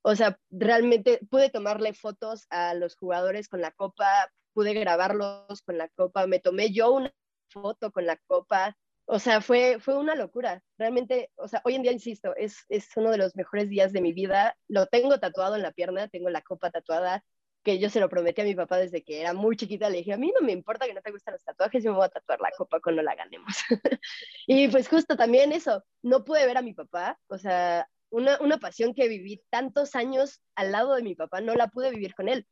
O 0.02 0.16
sea, 0.16 0.38
realmente 0.50 1.20
pude 1.30 1.50
tomarle 1.50 1.94
fotos 1.94 2.46
a 2.50 2.74
los 2.74 2.96
jugadores 2.96 3.48
con 3.48 3.60
la 3.60 3.70
copa, 3.70 4.30
pude 4.52 4.74
grabarlos 4.74 5.62
con 5.64 5.78
la 5.78 5.88
copa, 5.88 6.26
me 6.26 6.40
tomé 6.40 6.72
yo 6.72 6.92
una 6.92 7.14
foto 7.50 7.92
con 7.92 8.06
la 8.06 8.16
copa. 8.26 8.76
O 9.06 9.18
sea, 9.18 9.40
fue, 9.40 9.78
fue 9.80 9.96
una 9.96 10.14
locura. 10.14 10.62
Realmente, 10.78 11.30
o 11.36 11.48
sea, 11.48 11.60
hoy 11.64 11.74
en 11.74 11.82
día, 11.82 11.92
insisto, 11.92 12.34
es, 12.36 12.64
es 12.68 12.88
uno 12.96 13.10
de 13.10 13.18
los 13.18 13.36
mejores 13.36 13.68
días 13.68 13.92
de 13.92 14.00
mi 14.00 14.12
vida. 14.12 14.56
Lo 14.68 14.86
tengo 14.86 15.18
tatuado 15.18 15.56
en 15.56 15.62
la 15.62 15.72
pierna, 15.72 16.08
tengo 16.08 16.30
la 16.30 16.42
copa 16.42 16.70
tatuada, 16.70 17.24
que 17.62 17.78
yo 17.78 17.90
se 17.90 18.00
lo 18.00 18.08
prometí 18.08 18.40
a 18.40 18.44
mi 18.44 18.54
papá 18.54 18.78
desde 18.78 19.02
que 19.02 19.20
era 19.20 19.34
muy 19.34 19.56
chiquita. 19.56 19.88
Le 19.90 19.98
dije, 19.98 20.12
a 20.12 20.16
mí 20.16 20.32
no 20.34 20.44
me 20.44 20.52
importa 20.52 20.86
que 20.86 20.94
no 20.94 21.02
te 21.02 21.12
gustan 21.12 21.34
los 21.34 21.44
tatuajes, 21.44 21.82
yo 21.82 21.92
me 21.92 21.98
voy 21.98 22.06
a 22.06 22.10
tatuar 22.10 22.40
la 22.40 22.50
copa 22.56 22.80
cuando 22.80 23.02
la 23.02 23.14
ganemos. 23.14 23.56
y 24.46 24.68
pues 24.68 24.88
justo 24.88 25.16
también 25.16 25.52
eso, 25.52 25.84
no 26.02 26.24
pude 26.24 26.46
ver 26.46 26.58
a 26.58 26.62
mi 26.62 26.74
papá, 26.74 27.18
o 27.28 27.38
sea, 27.38 27.88
una, 28.12 28.38
una 28.40 28.58
pasión 28.58 28.94
que 28.94 29.08
viví 29.08 29.42
tantos 29.50 29.96
años 29.96 30.40
al 30.54 30.70
lado 30.70 30.94
de 30.94 31.02
mi 31.02 31.14
papá, 31.14 31.40
no 31.40 31.54
la 31.54 31.68
pude 31.68 31.90
vivir 31.90 32.14
con 32.14 32.28
él. 32.28 32.46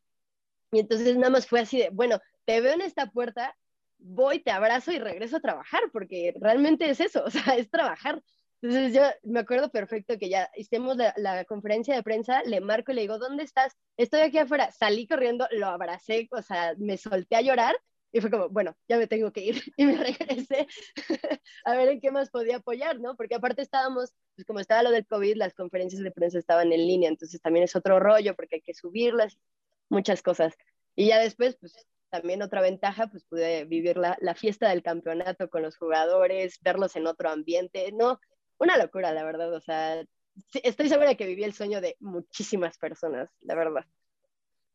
Y 0.73 0.81
entonces 0.81 1.17
nada 1.17 1.31
más 1.31 1.47
fue 1.47 1.61
así 1.61 1.79
de, 1.79 1.91
bueno, 1.91 2.19
te 2.45 2.61
veo 2.61 2.73
en 2.73 2.81
esta 2.81 3.07
puerta, 3.11 3.55
voy, 3.99 4.43
te 4.43 4.51
abrazo 4.51 4.93
y 4.93 4.99
regreso 4.99 5.37
a 5.37 5.41
trabajar, 5.41 5.83
porque 5.93 6.35
realmente 6.41 6.89
es 6.89 7.01
eso, 7.01 7.25
o 7.27 7.31
sea, 7.31 7.57
es 7.57 7.71
trabajar. 7.71 8.23
Entonces 8.63 8.93
yo 8.93 9.03
me 9.23 9.41
acuerdo 9.41 9.71
perfecto 9.71 10.19
que 10.19 10.29
ya 10.29 10.51
hicimos 10.55 10.97
la, 10.97 11.45
conferencia 11.45 11.95
de 11.95 12.03
prensa, 12.03 12.43
le 12.45 12.61
marco 12.61 12.93
y 12.93 12.95
le 12.95 13.01
digo, 13.03 13.19
¿dónde 13.19 13.43
estás? 13.43 13.75
Estoy 13.97 14.21
aquí 14.21 14.37
afuera. 14.37 14.71
Salí 14.71 15.07
corriendo, 15.07 15.47
lo 15.53 15.67
abracé, 15.67 16.29
o 16.31 16.43
sea, 16.43 16.75
me 16.77 16.99
solté 16.99 17.37
a 17.37 17.41
llorar 17.41 17.75
y 18.13 18.21
fue 18.21 18.31
como, 18.31 18.49
bueno, 18.49 18.77
ya 18.89 18.99
me 18.99 19.07
tengo 19.07 19.33
que 19.33 19.41
ir. 19.41 19.63
Y 19.77 19.85
me 19.87 19.97
regresé 19.97 20.67
a 21.65 21.75
ver 21.75 21.89
en 21.89 22.01
qué 22.01 22.11
más 22.11 22.31
podía 22.31 22.57
apoyar, 22.57 23.01
¿no? 23.01 23.17
Porque 23.17 23.35
aparte 23.35 23.63
estábamos, 23.63 24.13
pues 24.35 24.47
como 24.47 24.61
estaba 24.61 24.83
lo 24.83 24.91
del 24.91 25.07
COVID, 25.07 25.37
las 25.37 25.55
conferencias 25.55 26.03
de 26.03 26.11
prensa 26.11 26.39
estaban 26.39 26.73
en 26.73 26.87
línea, 26.87 27.09
entonces 27.09 27.41
también 27.41 27.65
es 27.65 27.77
otro 27.77 28.01
rollo 28.01 28.35
porque 28.35 28.57
hay 28.57 28.63
que 28.63 28.75
subirlas, 28.75 29.39
muchas 29.89 30.23
cosas. 30.23 30.55
Y 30.97 31.09
ya 31.09 31.19
después, 31.19 31.57
pues 31.61 31.75
también 32.11 32.43
otra 32.43 32.61
ventaja, 32.61 33.07
pues 33.09 33.25
pude 33.25 33.65
vivir 33.65 33.97
la, 33.97 34.19
la 34.21 34.35
fiesta 34.35 34.69
del 34.69 34.83
campeonato 34.83 35.49
con 35.49 35.63
los 35.63 35.77
jugadores, 35.77 36.59
verlos 36.63 36.97
en 36.97 37.07
otro 37.07 37.31
ambiente, 37.31 37.93
¿no? 37.93 38.21
una 38.61 38.77
locura, 38.77 39.13
la 39.13 39.25
verdad. 39.25 39.53
O 39.53 39.61
sea, 39.61 40.05
estoy 40.63 40.89
segura 40.89 41.17
que 41.17 41.27
viví 41.27 41.43
el 41.43 41.55
sueño 41.55 41.81
de 41.81 41.97
muchísimas 41.99 42.79
personas, 42.79 43.29
la 43.41 43.57
verdad. 43.57 43.85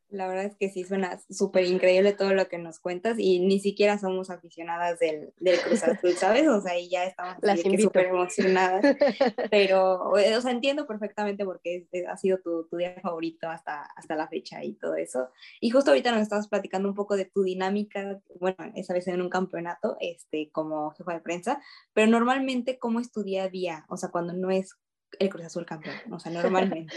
La 0.09 0.27
verdad 0.27 0.45
es 0.45 0.55
que 0.55 0.69
sí 0.69 0.83
suena 0.83 1.19
súper 1.29 1.65
increíble 1.65 2.13
todo 2.13 2.33
lo 2.33 2.47
que 2.47 2.57
nos 2.57 2.79
cuentas 2.79 3.17
y 3.17 3.39
ni 3.39 3.59
siquiera 3.59 3.97
somos 3.97 4.29
aficionadas 4.29 4.99
del, 4.99 5.33
del 5.39 5.59
Cruz 5.59 5.83
Azul, 5.83 6.13
¿sabes? 6.17 6.47
O 6.47 6.61
sea, 6.61 6.77
y 6.77 6.89
ya 6.89 7.05
estamos 7.05 7.37
súper 7.81 8.07
emocionadas. 8.07 8.83
Pero, 9.51 10.11
o 10.11 10.41
sea, 10.41 10.51
entiendo 10.51 10.87
perfectamente 10.87 11.43
porque 11.43 11.87
ha 12.07 12.17
sido 12.17 12.39
tu, 12.39 12.67
tu, 12.67 12.77
día 12.77 12.95
favorito 13.01 13.49
hasta, 13.49 13.81
hasta 13.95 14.15
la 14.15 14.27
fecha 14.27 14.63
y 14.63 14.73
todo 14.73 14.95
eso. 14.95 15.29
Y 15.59 15.71
justo 15.71 15.91
ahorita 15.91 16.11
nos 16.11 16.21
estabas 16.21 16.47
platicando 16.47 16.87
un 16.87 16.95
poco 16.95 17.17
de 17.17 17.25
tu 17.25 17.43
dinámica, 17.43 18.21
bueno, 18.39 18.57
esa 18.75 18.93
vez 18.93 19.07
en 19.07 19.21
un 19.21 19.29
campeonato, 19.29 19.97
este, 19.99 20.49
como 20.51 20.91
jefa 20.91 21.13
de 21.13 21.19
prensa, 21.21 21.61
pero 21.93 22.07
normalmente, 22.07 22.77
¿cómo 22.79 22.99
es 22.99 23.11
tu 23.11 23.23
día 23.23 23.43
a 23.43 23.49
día? 23.49 23.85
O 23.89 23.97
sea, 23.97 24.09
cuando 24.09 24.33
no 24.33 24.51
es 24.51 24.75
el 25.19 25.29
Cruz 25.29 25.45
Azul 25.45 25.65
campeón, 25.65 25.95
o 26.11 26.19
sea, 26.19 26.31
normalmente. 26.31 26.93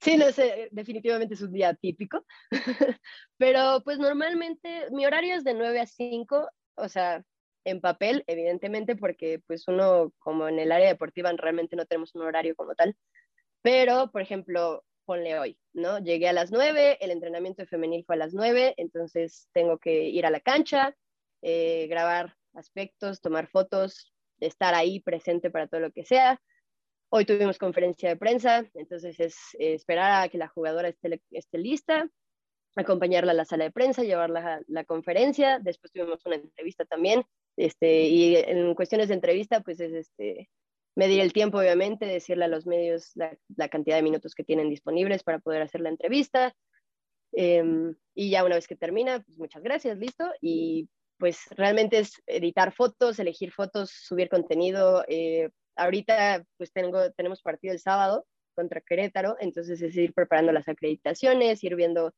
Sí, 0.00 0.16
no 0.16 0.30
sé, 0.30 0.68
definitivamente 0.70 1.34
es 1.34 1.42
un 1.42 1.52
día 1.52 1.74
típico, 1.74 2.24
pero 3.36 3.82
pues 3.84 3.98
normalmente 3.98 4.86
mi 4.92 5.04
horario 5.04 5.34
es 5.34 5.44
de 5.44 5.54
9 5.54 5.80
a 5.80 5.86
5, 5.86 6.48
o 6.76 6.88
sea, 6.88 7.24
en 7.64 7.80
papel, 7.80 8.22
evidentemente, 8.28 8.94
porque 8.96 9.40
pues 9.46 9.66
uno 9.66 10.12
como 10.20 10.48
en 10.48 10.60
el 10.60 10.70
área 10.70 10.88
deportiva 10.88 11.32
realmente 11.32 11.74
no 11.76 11.84
tenemos 11.84 12.14
un 12.14 12.22
horario 12.22 12.54
como 12.54 12.74
tal, 12.74 12.96
pero 13.62 14.10
por 14.12 14.22
ejemplo, 14.22 14.84
ponle 15.04 15.38
hoy, 15.38 15.58
¿no? 15.72 15.98
Llegué 15.98 16.28
a 16.28 16.32
las 16.32 16.52
9, 16.52 16.98
el 17.00 17.10
entrenamiento 17.10 17.66
femenil 17.66 18.04
fue 18.06 18.14
a 18.16 18.18
las 18.18 18.34
9, 18.34 18.74
entonces 18.76 19.48
tengo 19.52 19.78
que 19.78 20.04
ir 20.04 20.26
a 20.26 20.30
la 20.30 20.40
cancha, 20.40 20.94
eh, 21.42 21.86
grabar 21.88 22.36
aspectos, 22.54 23.20
tomar 23.20 23.48
fotos, 23.48 24.12
estar 24.38 24.74
ahí 24.74 25.00
presente 25.00 25.50
para 25.50 25.66
todo 25.66 25.80
lo 25.80 25.92
que 25.92 26.04
sea. 26.04 26.40
Hoy 27.10 27.24
tuvimos 27.24 27.56
conferencia 27.56 28.10
de 28.10 28.16
prensa, 28.16 28.68
entonces 28.74 29.18
es 29.18 29.36
esperar 29.58 30.24
a 30.24 30.28
que 30.28 30.36
la 30.36 30.48
jugadora 30.48 30.88
esté, 30.88 31.22
esté, 31.30 31.56
lista, 31.56 32.06
acompañarla 32.76 33.32
a 33.32 33.34
la 33.34 33.46
sala 33.46 33.64
de 33.64 33.70
prensa, 33.70 34.02
llevarla 34.02 34.56
a 34.56 34.60
la 34.66 34.84
conferencia. 34.84 35.58
Después 35.58 35.90
tuvimos 35.90 36.20
una 36.26 36.36
entrevista 36.36 36.84
también. 36.84 37.24
Este, 37.56 38.02
y 38.02 38.36
en 38.36 38.74
cuestiones 38.74 39.08
de 39.08 39.14
entrevista, 39.14 39.62
pues 39.62 39.80
es 39.80 39.92
este, 39.94 40.50
medir 40.96 41.20
el 41.20 41.32
tiempo, 41.32 41.58
obviamente, 41.58 42.04
decirle 42.04 42.44
a 42.44 42.48
los 42.48 42.66
medios 42.66 43.12
la, 43.14 43.68
cantidad 43.70 43.96
de 43.96 44.02
minutos 44.02 44.34
que 44.34 44.44
tienen 44.44 44.68
disponibles 44.68 45.22
para 45.22 45.38
poder 45.38 45.62
hacer 45.62 45.80
la 45.80 45.88
entrevista. 45.88 46.54
Em, 47.32 47.94
y 48.14 48.30
ya 48.30 48.44
una 48.44 48.56
vez 48.56 48.68
que 48.68 48.76
termina, 48.76 49.20
pues 49.20 49.38
muchas 49.38 49.62
gracias, 49.62 49.96
listo. 49.96 50.30
Y 50.42 50.90
pues 51.18 51.46
realmente 51.56 52.00
es 52.00 52.22
editar 52.26 52.72
fotos, 52.72 53.18
elegir 53.18 53.50
fotos, 53.50 53.90
subir 53.90 54.28
contenido, 54.28 55.04
eh, 55.08 55.48
ahorita 55.78 56.44
pues 56.56 56.72
tengo, 56.72 57.10
tenemos 57.12 57.40
partido 57.42 57.72
el 57.72 57.80
sábado 57.80 58.26
contra 58.54 58.80
Querétaro, 58.80 59.36
entonces 59.40 59.80
es 59.80 59.96
ir 59.96 60.12
preparando 60.12 60.52
las 60.52 60.68
acreditaciones, 60.68 61.62
ir 61.64 61.76
viendo 61.76 62.12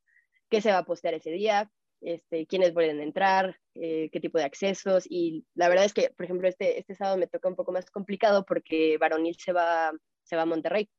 qué 0.49 0.59
se 0.59 0.71
va 0.71 0.79
a 0.79 0.85
postear 0.85 1.13
ese 1.13 1.31
día, 1.31 1.71
este, 2.01 2.47
quiénes 2.47 2.71
pueden 2.71 2.99
entrar, 2.99 3.57
eh, 3.75 4.09
qué 4.11 4.19
tipo 4.19 4.39
de 4.39 4.43
accesos. 4.43 5.05
Y 5.07 5.45
la 5.53 5.69
verdad 5.69 5.85
es 5.85 5.93
que, 5.93 6.09
por 6.09 6.25
ejemplo, 6.25 6.47
este, 6.47 6.79
este 6.79 6.95
sábado 6.95 7.17
me 7.17 7.27
toca 7.27 7.47
un 7.47 7.55
poco 7.55 7.71
más 7.71 7.89
complicado 7.89 8.43
porque 8.45 8.97
Varonil 8.99 9.35
se 9.35 9.53
va, 9.53 9.93
se 10.23 10.35
va 10.35 10.41
a 10.41 10.47
Monterrey. 10.47 10.89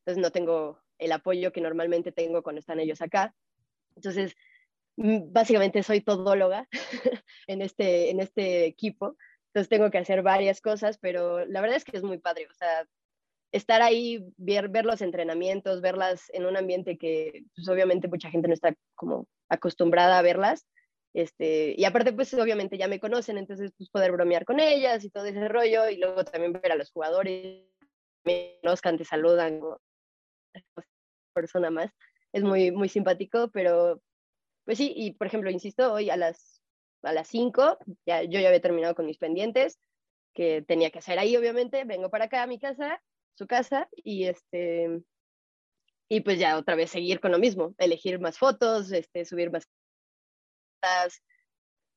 Entonces 0.00 0.22
no 0.22 0.30
tengo 0.30 0.80
el 0.98 1.12
apoyo 1.12 1.52
que 1.52 1.60
normalmente 1.60 2.12
tengo 2.12 2.42
cuando 2.42 2.60
están 2.60 2.80
ellos 2.80 3.00
acá. 3.00 3.34
Entonces, 3.96 4.34
mm, 4.96 5.32
básicamente 5.32 5.82
soy 5.82 6.02
todóloga 6.02 6.68
en, 7.46 7.62
este, 7.62 8.10
en 8.10 8.20
este 8.20 8.66
equipo. 8.66 9.16
Entonces 9.52 9.68
tengo 9.68 9.90
que 9.90 9.98
hacer 9.98 10.22
varias 10.22 10.62
cosas, 10.62 10.96
pero 10.98 11.44
la 11.44 11.60
verdad 11.60 11.76
es 11.76 11.84
que 11.84 11.96
es 11.96 12.02
muy 12.02 12.16
padre, 12.16 12.48
o 12.50 12.54
sea, 12.54 12.86
estar 13.52 13.82
ahí, 13.82 14.24
ver, 14.38 14.70
ver 14.70 14.86
los 14.86 15.02
entrenamientos, 15.02 15.82
verlas 15.82 16.30
en 16.32 16.46
un 16.46 16.56
ambiente 16.56 16.96
que 16.96 17.44
pues, 17.54 17.68
obviamente 17.68 18.08
mucha 18.08 18.30
gente 18.30 18.48
no 18.48 18.54
está 18.54 18.74
como 18.94 19.26
acostumbrada 19.50 20.18
a 20.18 20.22
verlas. 20.22 20.66
Este, 21.14 21.74
y 21.76 21.84
aparte, 21.84 22.14
pues 22.14 22.32
obviamente 22.32 22.78
ya 22.78 22.88
me 22.88 22.98
conocen, 22.98 23.36
entonces 23.36 23.72
pues 23.76 23.90
poder 23.90 24.12
bromear 24.12 24.46
con 24.46 24.58
ellas 24.58 25.04
y 25.04 25.10
todo 25.10 25.26
ese 25.26 25.46
rollo, 25.48 25.90
y 25.90 25.98
luego 25.98 26.24
también 26.24 26.54
ver 26.54 26.72
a 26.72 26.76
los 26.76 26.90
jugadores, 26.90 27.66
me 28.24 28.58
conozcan, 28.62 28.96
te 28.96 29.04
saludan, 29.04 29.60
persona 31.34 31.70
más, 31.70 31.90
es 32.32 32.42
muy, 32.42 32.70
muy 32.70 32.88
simpático, 32.88 33.50
pero 33.52 34.00
pues 34.64 34.78
sí, 34.78 34.92
y 34.96 35.12
por 35.12 35.26
ejemplo, 35.26 35.50
insisto, 35.50 35.92
hoy 35.92 36.08
a 36.08 36.16
las 36.16 36.61
a 37.02 37.12
las 37.12 37.28
5, 37.28 37.78
ya, 38.06 38.22
yo 38.22 38.40
ya 38.40 38.48
había 38.48 38.60
terminado 38.60 38.94
con 38.94 39.06
mis 39.06 39.18
pendientes, 39.18 39.78
que 40.34 40.62
tenía 40.62 40.90
que 40.90 41.00
hacer 41.00 41.18
ahí, 41.18 41.36
obviamente, 41.36 41.84
vengo 41.84 42.10
para 42.10 42.26
acá 42.26 42.42
a 42.42 42.46
mi 42.46 42.58
casa, 42.58 43.02
su 43.34 43.46
casa, 43.46 43.88
y 43.92 44.24
este, 44.24 45.02
y 46.08 46.20
pues 46.20 46.38
ya 46.38 46.58
otra 46.58 46.74
vez 46.74 46.90
seguir 46.90 47.20
con 47.20 47.32
lo 47.32 47.38
mismo, 47.38 47.74
elegir 47.78 48.20
más 48.20 48.38
fotos, 48.38 48.92
este, 48.92 49.24
subir 49.24 49.50
más 49.50 49.66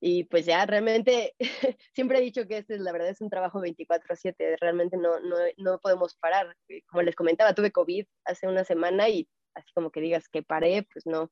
y 0.02 0.26
pues 0.26 0.46
ya 0.46 0.66
realmente 0.66 1.34
siempre 1.94 2.20
he 2.20 2.22
dicho 2.22 2.48
que 2.48 2.60
este 2.60 2.76
es 2.76 2.82
la 2.82 2.92
verdad 2.92 3.10
es 3.10 3.22
un 3.22 3.30
trabajo 3.30 3.60
24/7, 3.62 4.58
realmente 4.60 4.98
no, 4.98 5.20
no, 5.20 5.38
no 5.58 5.80
podemos 5.80 6.16
parar. 6.16 6.56
Como 6.88 7.02
les 7.02 7.16
comentaba, 7.16 7.54
tuve 7.54 7.72
COVID 7.72 8.06
hace 8.26 8.48
una 8.48 8.64
semana 8.64 9.10
y 9.10 9.28
así 9.56 9.72
como 9.74 9.92
que 9.92 10.02
digas 10.02 10.28
que 10.30 10.44
paré, 10.44 10.88
pues 10.94 11.06
no, 11.06 11.32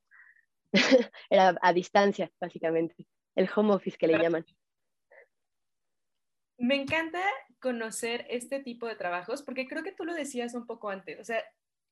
era 1.29 1.55
a 1.61 1.73
distancia 1.73 2.31
básicamente 2.39 2.95
el 3.35 3.49
home 3.55 3.73
office 3.73 3.97
que 3.97 4.07
le 4.07 4.17
llaman. 4.17 4.45
Me 6.57 6.75
encanta 6.75 7.21
conocer 7.59 8.25
este 8.29 8.59
tipo 8.59 8.87
de 8.87 8.95
trabajos 8.95 9.41
porque 9.41 9.67
creo 9.67 9.83
que 9.83 9.91
tú 9.91 10.05
lo 10.05 10.13
decías 10.13 10.53
un 10.53 10.65
poco 10.65 10.89
antes, 10.89 11.19
o 11.19 11.23
sea, 11.23 11.43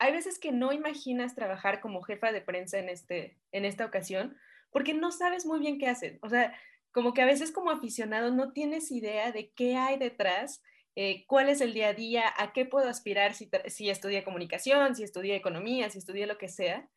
hay 0.01 0.11
veces 0.13 0.39
que 0.39 0.51
no 0.51 0.73
imaginas 0.73 1.35
trabajar 1.35 1.79
como 1.79 2.01
jefa 2.01 2.31
de 2.31 2.41
prensa 2.41 2.79
en, 2.79 2.89
este, 2.89 3.37
en 3.51 3.65
esta 3.65 3.85
ocasión 3.85 4.35
porque 4.71 4.95
no 4.95 5.11
sabes 5.11 5.45
muy 5.45 5.59
bien 5.59 5.77
qué 5.77 5.87
hacen. 5.87 6.17
O 6.23 6.29
sea, 6.29 6.55
como 6.91 7.13
que 7.13 7.21
a 7.21 7.25
veces 7.25 7.51
como 7.51 7.69
aficionado 7.69 8.31
no 8.31 8.51
tienes 8.51 8.91
idea 8.91 9.31
de 9.31 9.51
qué 9.51 9.75
hay 9.75 9.99
detrás, 9.99 10.63
eh, 10.95 11.25
cuál 11.27 11.49
es 11.49 11.61
el 11.61 11.73
día 11.73 11.89
a 11.89 11.93
día, 11.93 12.23
a 12.37 12.51
qué 12.51 12.65
puedo 12.65 12.89
aspirar 12.89 13.33
si, 13.33 13.49
si 13.67 13.89
estudié 13.89 14.23
comunicación, 14.23 14.95
si 14.95 15.03
estudié 15.03 15.35
economía, 15.35 15.89
si 15.89 15.99
estudié 15.99 16.25
lo 16.25 16.37
que 16.37 16.49
sea. 16.49 16.89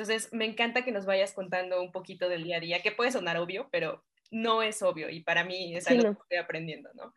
Entonces, 0.00 0.32
me 0.32 0.46
encanta 0.46 0.82
que 0.82 0.92
nos 0.92 1.04
vayas 1.04 1.34
contando 1.34 1.82
un 1.82 1.92
poquito 1.92 2.30
del 2.30 2.44
día 2.44 2.56
a 2.56 2.60
día, 2.60 2.80
que 2.80 2.90
puede 2.90 3.12
sonar 3.12 3.36
obvio, 3.36 3.68
pero 3.70 4.02
no 4.30 4.62
es 4.62 4.80
obvio 4.80 5.10
y 5.10 5.22
para 5.22 5.44
mí 5.44 5.76
es 5.76 5.88
algo 5.88 6.14
que 6.14 6.22
estoy 6.22 6.38
aprendiendo, 6.38 6.88
¿no? 6.94 7.14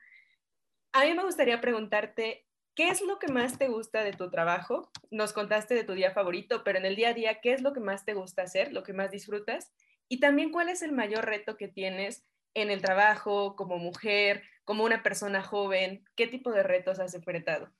A 0.92 1.06
mí 1.06 1.14
me 1.14 1.24
gustaría 1.24 1.62
preguntarte, 1.62 2.46
¿qué 2.76 2.90
es 2.90 3.02
lo 3.02 3.20
que 3.20 3.32
más 3.32 3.58
te 3.58 3.70
gusta 3.70 4.04
de 4.04 4.12
tu 4.12 4.30
trabajo? 4.30 4.92
Nos 5.12 5.32
contaste 5.32 5.76
de 5.76 5.86
tu 5.86 5.94
día 5.94 6.12
favorito, 6.12 6.66
pero 6.66 6.78
en 6.78 6.84
el 6.84 6.98
día 6.98 7.12
a 7.12 7.14
día, 7.14 7.40
¿qué 7.40 7.54
es 7.54 7.62
lo 7.62 7.72
que 7.72 7.80
más 7.80 8.04
te 8.04 8.16
gusta 8.16 8.42
hacer, 8.42 8.74
lo 8.74 8.84
que 8.84 8.92
más 8.92 9.12
disfrutas? 9.12 9.72
Y 10.10 10.20
también, 10.20 10.52
¿cuál 10.52 10.68
es 10.68 10.82
el 10.82 10.92
mayor 10.92 11.24
reto 11.24 11.56
que 11.56 11.70
tienes 11.70 12.26
en 12.54 12.70
el 12.70 12.82
trabajo, 12.82 13.56
como 13.56 13.78
mujer, 13.78 14.44
como 14.66 14.84
una 14.84 15.04
persona 15.04 15.42
joven? 15.42 16.04
¿Qué 16.18 16.28
tipo 16.28 16.52
de 16.52 16.64
retos 16.64 17.00
has 17.00 17.14
enfrentado? 17.14 17.72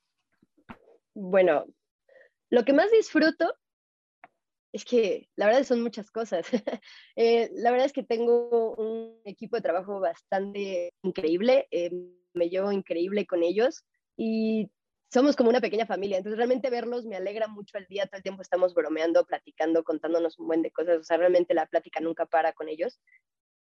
Bueno, 1.12 1.66
lo 2.48 2.64
que 2.64 2.72
más 2.72 2.90
disfruto 2.90 3.54
es 4.74 4.84
que 4.84 5.28
la 5.36 5.46
verdad 5.46 5.62
son 5.62 5.82
muchas 5.82 6.10
cosas. 6.10 6.46
Eh, 7.16 7.48
la 7.54 7.70
verdad 7.70 7.86
es 7.86 7.92
que 7.92 8.02
tengo 8.02 8.74
un 8.74 9.20
equipo 9.24 9.54
de 9.54 9.62
trabajo 9.62 10.00
bastante 10.00 10.92
increíble, 11.02 11.68
eh, 11.70 11.92
me 12.32 12.48
llevo 12.48 12.72
increíble 12.72 13.24
con 13.24 13.44
ellos 13.44 13.84
y 14.16 14.68
somos 15.12 15.36
como 15.36 15.50
una 15.50 15.60
pequeña 15.60 15.86
familia, 15.86 16.16
entonces 16.16 16.38
realmente 16.38 16.70
verlos 16.70 17.06
me 17.06 17.14
alegra 17.14 17.46
mucho 17.46 17.78
el 17.78 17.86
día, 17.86 18.06
todo 18.06 18.16
el 18.16 18.24
tiempo 18.24 18.42
estamos 18.42 18.74
bromeando, 18.74 19.24
platicando, 19.24 19.84
contándonos 19.84 20.40
un 20.40 20.48
buen 20.48 20.62
de 20.62 20.72
cosas, 20.72 20.98
o 20.98 21.04
sea, 21.04 21.18
realmente 21.18 21.54
la 21.54 21.66
plática 21.66 22.00
nunca 22.00 22.26
para 22.26 22.52
con 22.52 22.68
ellos, 22.68 23.00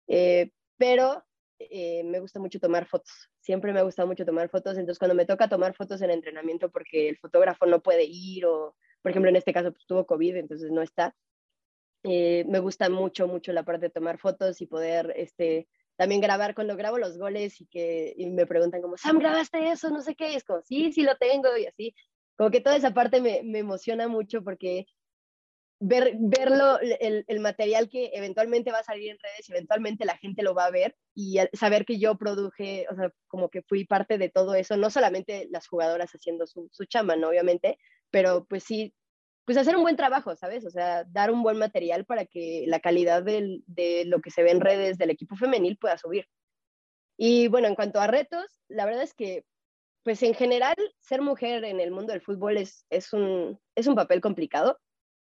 eh, 0.06 0.52
pero 0.76 1.25
me 1.59 2.21
gusta 2.21 2.38
mucho 2.38 2.61
tomar 2.61 2.87
fotos, 2.87 3.28
siempre 3.40 3.73
me 3.73 3.80
ha 3.80 3.85
gustado 3.85 4.06
mucho 4.06 4.25
tomar 4.25 4.49
fotos, 4.49 4.78
entonces 4.78 5.00
cuando 5.00 5.16
me 5.16 5.26
toca 5.26 5.49
tomar 5.49 5.75
fotos 5.75 6.00
en 6.02 6.11
entrenamiento 6.11 6.71
porque 6.71 7.09
el 7.09 7.18
fotógrafo 7.18 7.66
no 7.66 7.82
puede 7.82 8.04
ir 8.04 8.47
o 8.47 8.76
por 9.02 9.11
ejemplo, 9.11 9.28
en 9.28 9.37
este 9.37 9.52
caso 9.52 9.73
pues, 9.73 9.85
tuvo 9.87 10.06
COVID, 10.06 10.37
entonces 10.37 10.71
no 10.71 10.82
está. 10.82 11.14
Eh, 12.04 12.44
me 12.49 12.59
gusta 12.59 12.88
mucho, 12.88 13.28
mucho 13.28 13.52
la 13.52 13.64
parte 13.64 13.87
de 13.87 13.90
tomar 13.90 14.18
fotos 14.18 14.61
y 14.61 14.66
poder 14.66 15.12
este, 15.16 15.68
también 15.97 16.21
grabar 16.21 16.54
cuando 16.54 16.76
grabo 16.76 16.99
los 16.99 17.18
goles 17.18 17.61
y 17.61 17.66
que 17.66 18.14
me 18.30 18.47
preguntan 18.47 18.82
como, 18.82 18.97
Sam, 18.97 19.18
¿grabaste 19.18 19.71
eso? 19.71 19.90
No 19.90 20.00
sé 20.00 20.14
qué, 20.14 20.32
y 20.32 20.37
es 20.37 20.44
como, 20.44 20.62
sí, 20.62 20.92
sí 20.92 21.02
lo 21.02 21.16
tengo 21.16 21.56
y 21.56 21.66
así. 21.66 21.94
Como 22.37 22.50
que 22.50 22.61
toda 22.61 22.76
esa 22.76 22.94
parte 22.94 23.21
me, 23.21 23.42
me 23.44 23.59
emociona 23.59 24.09
mucho 24.09 24.42
porque 24.42 24.87
ver, 25.78 26.14
verlo, 26.18 26.78
el, 26.80 27.25
el, 27.26 27.40
material 27.40 27.88
que 27.88 28.11
eventualmente 28.14 28.73
va 28.73 28.78
a 28.78 28.85
salir 28.85 29.11
en 29.11 29.18
redes, 29.18 29.50
eventualmente 29.50 30.04
la 30.04 30.16
gente 30.16 30.42
lo 30.42 30.54
va 30.54 30.66
a 30.66 30.71
ver 30.71 30.97
y 31.14 31.38
saber 31.52 31.85
que 31.85 31.99
yo 31.99 32.16
produje, 32.16 32.87
o 32.90 32.97
sea, 32.97 33.12
como 33.26 33.49
que 33.50 33.62
fui 33.62 33.85
parte 33.85 34.16
de 34.16 34.28
todo 34.28 34.54
eso, 34.54 34.76
no 34.76 34.90
solamente 34.90 35.49
las 35.50 35.66
jugadoras 35.66 36.11
haciendo 36.12 36.47
su, 36.47 36.68
su 36.73 36.85
chamba, 36.85 37.16
¿no? 37.16 37.28
Obviamente, 37.28 37.78
pero 38.12 38.45
pues 38.45 38.62
sí, 38.62 38.95
pues 39.45 39.59
hacer 39.59 39.75
un 39.75 39.83
buen 39.83 39.97
trabajo, 39.97 40.37
¿sabes? 40.37 40.64
O 40.64 40.71
sea, 40.71 41.04
dar 41.04 41.33
un 41.33 41.42
buen 41.42 41.59
material 41.59 42.04
para 42.04 42.26
que 42.26 42.64
la 42.69 42.78
calidad 42.78 43.25
de 43.25 44.04
lo 44.07 44.21
que 44.21 44.31
se 44.31 44.45
ve 44.45 44.52
en 44.52 44.61
redes 44.61 44.99
del 44.99 45.11
equipo 45.11 45.35
femenil 45.35 45.76
pueda 45.78 45.99
subir. 45.99 46.28
Y 47.16 47.49
bueno, 47.49 47.69
en 47.69 47.75
cuanto 47.75 48.00
a 48.00 48.07
retos, 48.07 48.61
la 48.69 48.85
verdad 48.85 49.02
es 49.02 49.14
que, 49.14 49.45
pues 50.04 50.23
en 50.23 50.35
general, 50.35 50.76
ser 51.00 51.23
mujer 51.23 51.64
en 51.64 51.81
el 51.81 51.90
mundo 51.90 52.12
del 52.12 52.23
fútbol 52.23 52.57
es, 52.57 52.87
es, 52.90 53.12
un, 53.12 53.59
es 53.75 53.87
un 53.87 53.95
papel 53.95 54.21
complicado, 54.21 54.78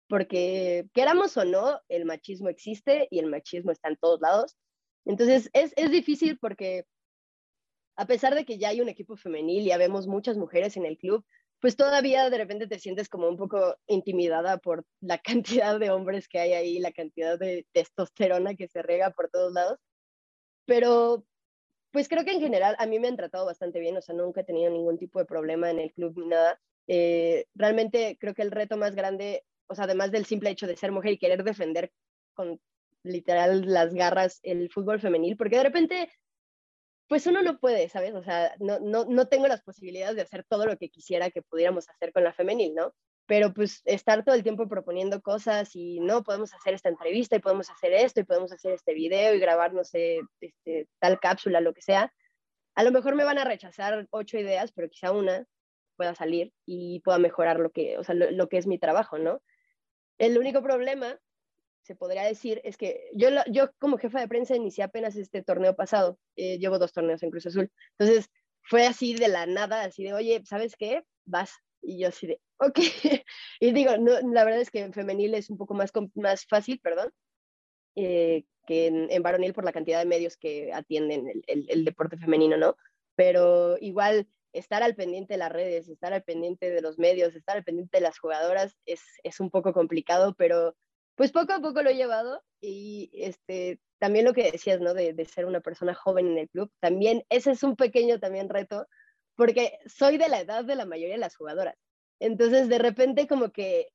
porque 0.08 0.86
queramos 0.94 1.36
o 1.36 1.44
no, 1.44 1.80
el 1.88 2.04
machismo 2.04 2.48
existe 2.48 3.08
y 3.10 3.18
el 3.18 3.26
machismo 3.26 3.72
está 3.72 3.88
en 3.88 3.96
todos 3.96 4.20
lados. 4.20 4.56
Entonces, 5.04 5.50
es, 5.52 5.72
es 5.76 5.90
difícil 5.90 6.38
porque 6.38 6.84
a 7.96 8.06
pesar 8.06 8.34
de 8.34 8.44
que 8.44 8.58
ya 8.58 8.68
hay 8.68 8.80
un 8.80 8.88
equipo 8.88 9.16
femenil 9.16 9.62
y 9.62 9.66
ya 9.66 9.78
vemos 9.78 10.06
muchas 10.06 10.36
mujeres 10.36 10.76
en 10.76 10.86
el 10.86 10.98
club, 10.98 11.24
pues 11.62 11.76
todavía 11.76 12.28
de 12.28 12.38
repente 12.38 12.66
te 12.66 12.80
sientes 12.80 13.08
como 13.08 13.28
un 13.28 13.36
poco 13.36 13.76
intimidada 13.86 14.58
por 14.58 14.84
la 15.00 15.18
cantidad 15.64 15.78
de 15.78 15.90
hombres 15.90 16.26
que 16.28 16.40
hay 16.40 16.52
ahí, 16.54 16.80
la 16.80 16.90
cantidad 16.90 17.38
de 17.38 17.66
testosterona 17.72 18.56
que 18.56 18.66
se 18.66 18.82
rega 18.82 19.10
por 19.10 19.30
todos 19.30 19.52
lados. 19.52 19.78
Pero 20.66 21.24
pues 21.92 22.08
creo 22.08 22.24
que 22.24 22.32
en 22.32 22.40
general 22.40 22.74
a 22.78 22.86
mí 22.86 22.98
me 22.98 23.06
han 23.06 23.16
tratado 23.16 23.46
bastante 23.46 23.78
bien, 23.78 23.96
o 23.96 24.02
sea, 24.02 24.14
nunca 24.14 24.40
he 24.40 24.44
tenido 24.44 24.72
ningún 24.72 24.98
tipo 24.98 25.20
de 25.20 25.24
problema 25.24 25.70
en 25.70 25.78
el 25.78 25.92
club 25.92 26.14
ni 26.18 26.26
nada. 26.26 26.60
Eh, 26.88 27.46
realmente 27.54 28.18
creo 28.18 28.34
que 28.34 28.42
el 28.42 28.50
reto 28.50 28.76
más 28.76 28.96
grande, 28.96 29.44
o 29.68 29.76
sea, 29.76 29.84
además 29.84 30.10
del 30.10 30.26
simple 30.26 30.50
hecho 30.50 30.66
de 30.66 30.76
ser 30.76 30.90
mujer 30.90 31.12
y 31.12 31.18
querer 31.18 31.44
defender 31.44 31.92
con 32.34 32.60
literal 33.04 33.66
las 33.66 33.94
garras 33.94 34.40
el 34.42 34.68
fútbol 34.68 35.00
femenil, 35.00 35.36
porque 35.36 35.58
de 35.58 35.62
repente 35.62 36.10
pues 37.12 37.26
uno 37.26 37.42
no 37.42 37.58
puede, 37.58 37.90
¿sabes? 37.90 38.14
O 38.14 38.22
sea, 38.22 38.54
no, 38.58 38.78
no, 38.80 39.04
no 39.04 39.28
tengo 39.28 39.46
las 39.46 39.60
posibilidades 39.60 40.16
de 40.16 40.22
hacer 40.22 40.44
todo 40.48 40.64
lo 40.64 40.78
que 40.78 40.88
quisiera 40.88 41.28
que 41.30 41.42
pudiéramos 41.42 41.86
hacer 41.90 42.10
con 42.10 42.24
la 42.24 42.32
femenil, 42.32 42.74
¿no? 42.74 42.94
Pero 43.26 43.52
pues 43.52 43.82
estar 43.84 44.24
todo 44.24 44.34
el 44.34 44.42
tiempo 44.42 44.66
proponiendo 44.66 45.20
cosas 45.20 45.76
y 45.76 46.00
no, 46.00 46.22
podemos 46.22 46.54
hacer 46.54 46.72
esta 46.72 46.88
entrevista 46.88 47.36
y 47.36 47.40
podemos 47.40 47.68
hacer 47.68 47.92
esto 47.92 48.20
y 48.20 48.24
podemos 48.24 48.50
hacer 48.50 48.72
este 48.72 48.94
video 48.94 49.34
y 49.34 49.40
grabar, 49.40 49.74
no 49.74 49.84
sé, 49.84 50.20
este, 50.40 50.88
tal 51.00 51.20
cápsula, 51.20 51.60
lo 51.60 51.74
que 51.74 51.82
sea. 51.82 52.10
A 52.74 52.82
lo 52.82 52.90
mejor 52.92 53.14
me 53.14 53.24
van 53.24 53.36
a 53.36 53.44
rechazar 53.44 54.06
ocho 54.08 54.38
ideas, 54.38 54.72
pero 54.72 54.88
quizá 54.88 55.12
una 55.12 55.44
pueda 55.96 56.14
salir 56.14 56.54
y 56.64 57.00
pueda 57.00 57.18
mejorar 57.18 57.60
lo 57.60 57.72
que, 57.72 57.98
o 57.98 58.04
sea, 58.04 58.14
lo 58.14 58.48
que 58.48 58.56
es 58.56 58.66
mi 58.66 58.78
trabajo, 58.78 59.18
¿no? 59.18 59.42
El 60.16 60.38
único 60.38 60.62
problema 60.62 61.20
se 61.82 61.94
podría 61.94 62.22
decir, 62.24 62.60
es 62.64 62.76
que 62.76 63.10
yo, 63.14 63.28
yo 63.50 63.70
como 63.78 63.98
jefa 63.98 64.20
de 64.20 64.28
prensa 64.28 64.56
inicié 64.56 64.84
apenas 64.84 65.16
este 65.16 65.42
torneo 65.42 65.74
pasado, 65.74 66.18
eh, 66.36 66.58
llevo 66.58 66.78
dos 66.78 66.92
torneos 66.92 67.22
en 67.22 67.30
Cruz 67.30 67.46
Azul, 67.46 67.70
entonces 67.98 68.30
fue 68.62 68.86
así 68.86 69.14
de 69.14 69.28
la 69.28 69.46
nada, 69.46 69.82
así 69.84 70.04
de, 70.04 70.14
oye, 70.14 70.42
¿sabes 70.44 70.76
qué? 70.76 71.02
Vas. 71.24 71.52
Y 71.80 71.98
yo 71.98 72.08
así 72.08 72.28
de, 72.28 72.40
ok. 72.58 72.78
y 73.60 73.72
digo, 73.72 73.96
no, 73.98 74.12
la 74.32 74.44
verdad 74.44 74.60
es 74.60 74.70
que 74.70 74.80
en 74.80 74.92
femenil 74.92 75.34
es 75.34 75.50
un 75.50 75.58
poco 75.58 75.74
más, 75.74 75.90
más 76.14 76.46
fácil, 76.46 76.78
perdón, 76.80 77.10
eh, 77.96 78.44
que 78.66 78.86
en, 78.86 79.22
varonil 79.22 79.52
por 79.52 79.64
la 79.64 79.72
cantidad 79.72 79.98
de 79.98 80.06
medios 80.06 80.36
que 80.36 80.72
atienden 80.72 81.28
el, 81.28 81.42
el, 81.48 81.66
el 81.68 81.84
deporte 81.84 82.16
femenino, 82.16 82.56
¿no? 82.56 82.76
Pero 83.16 83.76
igual 83.80 84.28
estar 84.52 84.82
al 84.82 84.94
pendiente 84.94 85.34
de 85.34 85.38
las 85.38 85.52
redes, 85.52 85.88
estar 85.88 86.12
al 86.12 86.22
pendiente 86.22 86.70
de 86.70 86.82
los 86.82 86.98
medios, 86.98 87.34
estar 87.34 87.56
al 87.56 87.64
pendiente 87.64 87.98
de 87.98 88.02
las 88.02 88.18
jugadoras 88.18 88.76
es, 88.86 89.00
es 89.24 89.40
un 89.40 89.50
poco 89.50 89.72
complicado, 89.72 90.34
pero 90.36 90.76
pues 91.14 91.32
poco 91.32 91.52
a 91.52 91.60
poco 91.60 91.82
lo 91.82 91.90
he 91.90 91.96
llevado 91.96 92.42
y 92.60 93.10
este, 93.14 93.80
también 93.98 94.24
lo 94.24 94.32
que 94.32 94.50
decías, 94.50 94.80
¿no? 94.80 94.94
De, 94.94 95.12
de, 95.12 95.24
ser 95.24 95.46
una 95.46 95.60
persona 95.60 95.94
joven 95.94 96.28
en 96.28 96.38
el 96.38 96.48
club, 96.48 96.70
también 96.80 97.24
ese 97.28 97.52
es 97.52 97.62
un 97.62 97.76
pequeño 97.76 98.18
también 98.18 98.48
reto, 98.48 98.86
porque 99.36 99.78
soy 99.86 100.18
de 100.18 100.28
la 100.28 100.40
edad 100.40 100.64
de 100.64 100.76
la 100.76 100.86
mayoría 100.86 101.14
de 101.14 101.20
las 101.20 101.36
jugadoras. 101.36 101.76
Entonces, 102.20 102.68
de 102.68 102.78
repente 102.78 103.26
como 103.26 103.50
que 103.50 103.88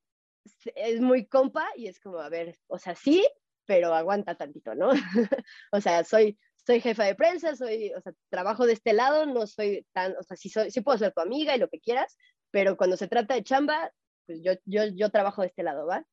es 0.76 1.02
muy 1.02 1.28
compa 1.28 1.68
y 1.76 1.88
es 1.88 2.00
como, 2.00 2.20
a 2.20 2.30
ver, 2.30 2.58
o 2.68 2.80
sea, 2.80 2.96
sí, 2.96 3.26
pero 3.66 3.94
aguanta 3.94 4.36
tantito, 4.36 4.76
¿no? 4.76 4.90
o 5.72 5.82
sea, 5.82 6.04
soy, 6.04 6.38
soy 6.66 6.82
jefa 6.82 7.04
de 7.06 7.16
prensa, 7.16 7.56
soy, 7.56 7.92
o 7.94 8.02
sea, 8.02 8.14
trabajo 8.30 8.66
de 8.66 8.74
este 8.74 8.94
lado, 8.94 9.26
no 9.26 9.48
soy 9.48 9.86
tan, 9.94 10.16
o 10.18 10.24
sea, 10.24 10.38
sí, 10.38 10.50
soy, 10.50 10.72
sí 10.72 10.82
puedo 10.82 10.98
ser 10.98 11.14
tu 11.14 11.22
amiga 11.22 11.56
y 11.56 11.60
lo 11.60 11.70
que 11.70 11.80
quieras, 11.80 12.18
pero 12.52 12.78
cuando 12.78 12.98
se 12.98 13.08
trata 13.08 13.36
de 13.36 13.44
chamba, 13.44 13.92
pues 14.26 14.40
yo, 14.42 14.54
yo, 14.66 14.86
yo 14.96 15.10
trabajo 15.10 15.42
de 15.42 15.48
este 15.48 15.64
lado, 15.64 15.86
¿va? 15.86 16.06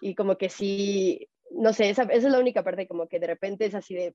Y 0.00 0.14
como 0.14 0.36
que 0.36 0.48
sí, 0.48 1.28
no 1.50 1.72
sé, 1.72 1.90
esa, 1.90 2.04
esa, 2.04 2.14
es 2.14 2.32
la 2.32 2.38
única 2.38 2.62
parte 2.62 2.86
como 2.88 3.08
que 3.08 3.20
de 3.20 3.26
repente 3.26 3.66
es 3.66 3.74
así 3.74 3.94
de, 3.94 4.14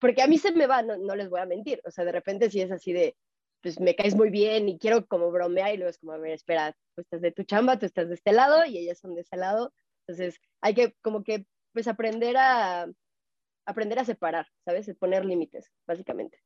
porque 0.00 0.22
a 0.22 0.26
mí 0.26 0.38
se 0.38 0.52
me 0.52 0.66
va, 0.66 0.82
no, 0.82 0.96
no, 0.96 1.14
les 1.14 1.28
voy 1.28 1.40
a 1.40 1.46
mentir, 1.46 1.80
o 1.84 1.90
sea, 1.90 2.04
de 2.04 2.12
repente 2.12 2.50
sí 2.50 2.60
es 2.60 2.72
así 2.72 2.92
de, 2.92 3.16
pues 3.62 3.78
me 3.80 3.94
caes 3.94 4.14
muy 4.14 4.30
bien 4.30 4.68
y 4.68 4.78
quiero 4.78 5.06
como 5.06 5.30
bromear 5.30 5.74
y 5.74 5.76
luego 5.76 5.90
es 5.90 5.98
como, 5.98 6.12
a 6.12 6.18
ver, 6.18 6.32
espera, 6.32 6.72
tú 6.94 7.02
estás 7.02 7.20
de 7.20 7.32
tu 7.32 7.44
chamba, 7.44 7.78
tú 7.78 7.86
estás 7.86 8.08
de 8.08 8.14
este 8.14 8.32
lado 8.32 8.64
y 8.64 8.78
ellas 8.78 8.98
son 8.98 9.14
de 9.14 9.22
ese 9.22 9.36
lado, 9.36 9.72
entonces 10.06 10.40
hay 10.60 10.74
que 10.74 10.94
como 11.02 11.22
que 11.22 11.46
pues 11.72 11.86
aprender 11.86 12.36
a, 12.36 12.88
aprender 13.66 13.98
a 13.98 14.04
separar, 14.04 14.46
¿sabes? 14.64 14.90
Poner 14.98 15.24
límites, 15.24 15.70
básicamente. 15.86 16.40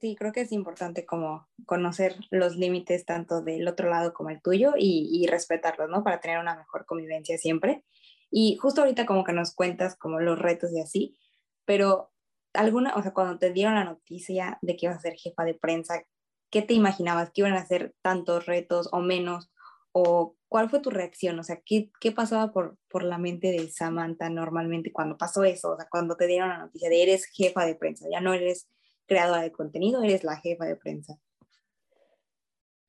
Sí, 0.00 0.16
creo 0.16 0.32
que 0.32 0.42
es 0.42 0.52
importante 0.52 1.06
como 1.06 1.48
conocer 1.64 2.16
los 2.30 2.56
límites 2.56 3.06
tanto 3.06 3.40
del 3.40 3.66
otro 3.66 3.88
lado 3.88 4.12
como 4.12 4.28
el 4.28 4.42
tuyo 4.42 4.74
y, 4.76 5.08
y, 5.10 5.26
respetarlos, 5.26 5.88
¿no? 5.88 6.04
Para 6.04 6.20
tener 6.20 6.38
una 6.38 6.56
mejor 6.56 6.84
convivencia 6.84 7.38
siempre. 7.38 7.84
Y 8.30 8.56
justo 8.56 8.82
ahorita 8.82 9.06
como 9.06 9.24
que 9.24 9.32
nos 9.32 9.54
cuentas 9.54 9.96
como 9.96 10.20
los 10.20 10.38
retos 10.38 10.72
y 10.72 10.80
así, 10.80 11.18
pero 11.64 12.12
alguna, 12.52 12.94
o 12.96 13.02
sea, 13.02 13.14
cuando 13.14 13.38
te 13.38 13.50
dieron 13.50 13.76
la 13.76 13.84
noticia 13.84 14.58
de 14.60 14.76
que 14.76 14.86
ibas 14.86 14.98
a 14.98 15.00
ser 15.00 15.14
jefa 15.14 15.44
de 15.44 15.54
prensa, 15.54 16.02
¿qué 16.50 16.62
te 16.62 16.74
imaginabas? 16.74 17.30
¿Que 17.30 17.40
iban 17.42 17.54
a 17.54 17.66
ser 17.66 17.94
tantos 18.02 18.46
retos 18.46 18.88
o 18.92 19.00
menos? 19.00 19.50
¿O 19.92 20.36
cuál 20.48 20.68
fue 20.68 20.80
tu 20.80 20.90
reacción? 20.90 21.38
O 21.38 21.44
sea, 21.44 21.60
¿qué, 21.64 21.90
qué 22.00 22.12
pasaba 22.12 22.52
por, 22.52 22.76
por 22.88 23.04
la 23.04 23.16
mente 23.16 23.48
de 23.52 23.70
Samantha 23.70 24.28
normalmente 24.28 24.92
cuando 24.92 25.16
pasó 25.16 25.44
eso? 25.44 25.72
O 25.72 25.76
sea, 25.76 25.88
cuando 25.90 26.16
te 26.16 26.26
dieron 26.26 26.50
la 26.50 26.58
noticia 26.58 26.90
de 26.90 27.02
eres 27.02 27.26
jefa 27.26 27.64
de 27.64 27.74
prensa, 27.74 28.06
ya 28.10 28.20
no 28.20 28.34
eres 28.34 28.68
creadora 29.08 29.42
de 29.42 29.50
contenido, 29.50 30.02
eres 30.02 30.22
la 30.22 30.36
jefa 30.36 30.66
de 30.66 30.76
prensa? 30.76 31.18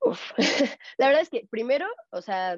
La 0.97 1.08
verdad 1.08 1.21
es 1.21 1.29
que 1.29 1.47
primero, 1.49 1.88
o 2.12 2.21
sea, 2.21 2.58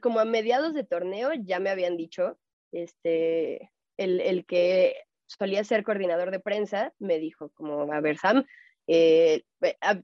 como 0.00 0.20
a 0.20 0.24
mediados 0.24 0.74
de 0.74 0.84
torneo 0.84 1.30
ya 1.34 1.60
me 1.60 1.70
habían 1.70 1.96
dicho, 1.96 2.38
este, 2.72 3.70
el, 3.96 4.20
el 4.20 4.44
que 4.44 4.96
solía 5.26 5.64
ser 5.64 5.84
coordinador 5.84 6.30
de 6.30 6.40
prensa, 6.40 6.92
me 6.98 7.18
dijo 7.18 7.50
como, 7.50 7.92
a 7.92 8.00
ver, 8.00 8.18
Sam, 8.18 8.44
eh, 8.86 9.44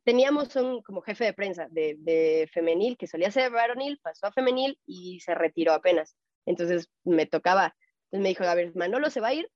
teníamos 0.05 0.55
un 0.57 0.83
como 0.83 1.01
jefe 1.01 1.25
de 1.25 1.33
prensa 1.33 1.69
de, 1.71 1.97
de, 1.99 2.49
femenil 2.53 2.99
que 2.99 3.07
solía 3.07 3.31
ser 3.31 3.51
varonil, 3.51 3.99
pasó 4.03 4.27
a 4.27 4.33
femenil 4.33 4.79
y 4.87 5.21
se 5.21 5.35
retiró 5.35 5.73
apenas. 5.73 6.17
Entonces 6.45 6.91
me 7.03 7.25
tocaba. 7.27 7.75
Entonces 8.11 8.23
me 8.23 8.29
dijo, 8.29 8.45
a 8.45 8.55
ver, 8.55 8.77
Manolo 8.77 9.09
se 9.09 9.21
va 9.21 9.29
a 9.29 9.35
ir, 9.35 9.51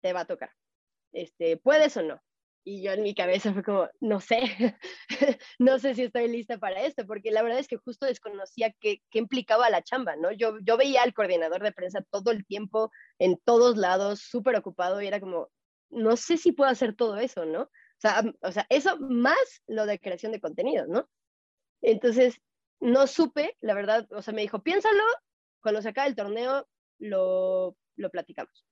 te 0.00 0.14
va 0.14 0.20
a 0.20 0.24
tocar. 0.24 0.50
Este, 1.14 1.56
¿Puedes 1.56 1.96
o 1.96 2.02
no? 2.02 2.20
Y 2.64 2.82
yo 2.82 2.92
en 2.92 3.02
mi 3.02 3.14
cabeza 3.14 3.52
fue 3.52 3.62
como, 3.62 3.88
no 4.00 4.20
sé, 4.20 4.40
no 5.58 5.78
sé 5.78 5.94
si 5.94 6.02
estoy 6.02 6.28
lista 6.28 6.58
para 6.58 6.82
esto, 6.82 7.06
porque 7.06 7.30
la 7.30 7.42
verdad 7.42 7.58
es 7.58 7.68
que 7.68 7.76
justo 7.76 8.06
desconocía 8.06 8.74
qué, 8.80 9.02
qué 9.10 9.18
implicaba 9.18 9.70
la 9.70 9.82
chamba, 9.82 10.16
¿no? 10.16 10.32
Yo, 10.32 10.56
veía 10.78 11.02
al 11.02 11.14
coordinador 11.14 11.62
de 11.62 11.72
prensa 11.72 12.04
todo 12.10 12.30
el 12.30 12.44
tiempo, 12.46 12.90
en 13.18 13.38
todos 13.44 13.76
lados, 13.76 14.20
súper 14.20 14.56
ocupado, 14.56 15.00
y 15.02 15.06
era 15.06 15.20
como, 15.20 15.50
no 15.90 16.16
sé 16.16 16.36
si 16.38 16.52
puedo 16.52 16.70
hacer 16.70 16.94
todo 16.96 17.18
eso, 17.18 17.44
¿no? 17.44 17.62
O 17.62 17.70
sea, 17.98 18.24
o 18.40 18.52
sea, 18.52 18.66
eso 18.70 18.98
más 18.98 19.62
lo 19.66 19.86
de 19.86 20.00
creación 20.00 20.32
de 20.32 20.40
contenido, 20.40 20.86
¿no? 20.88 21.08
Entonces, 21.82 22.40
no 22.80 23.06
supe, 23.06 23.56
la 23.60 23.74
verdad, 23.74 24.06
o 24.10 24.22
sea, 24.22 24.34
me 24.34 24.42
dijo, 24.42 24.62
piénsalo, 24.62 25.04
cuando 25.60 25.82
se 25.82 25.90
acabe 25.90 26.08
el 26.08 26.16
torneo, 26.16 26.66
lo, 26.98 27.76
lo 27.96 28.10
platicamos 28.10 28.64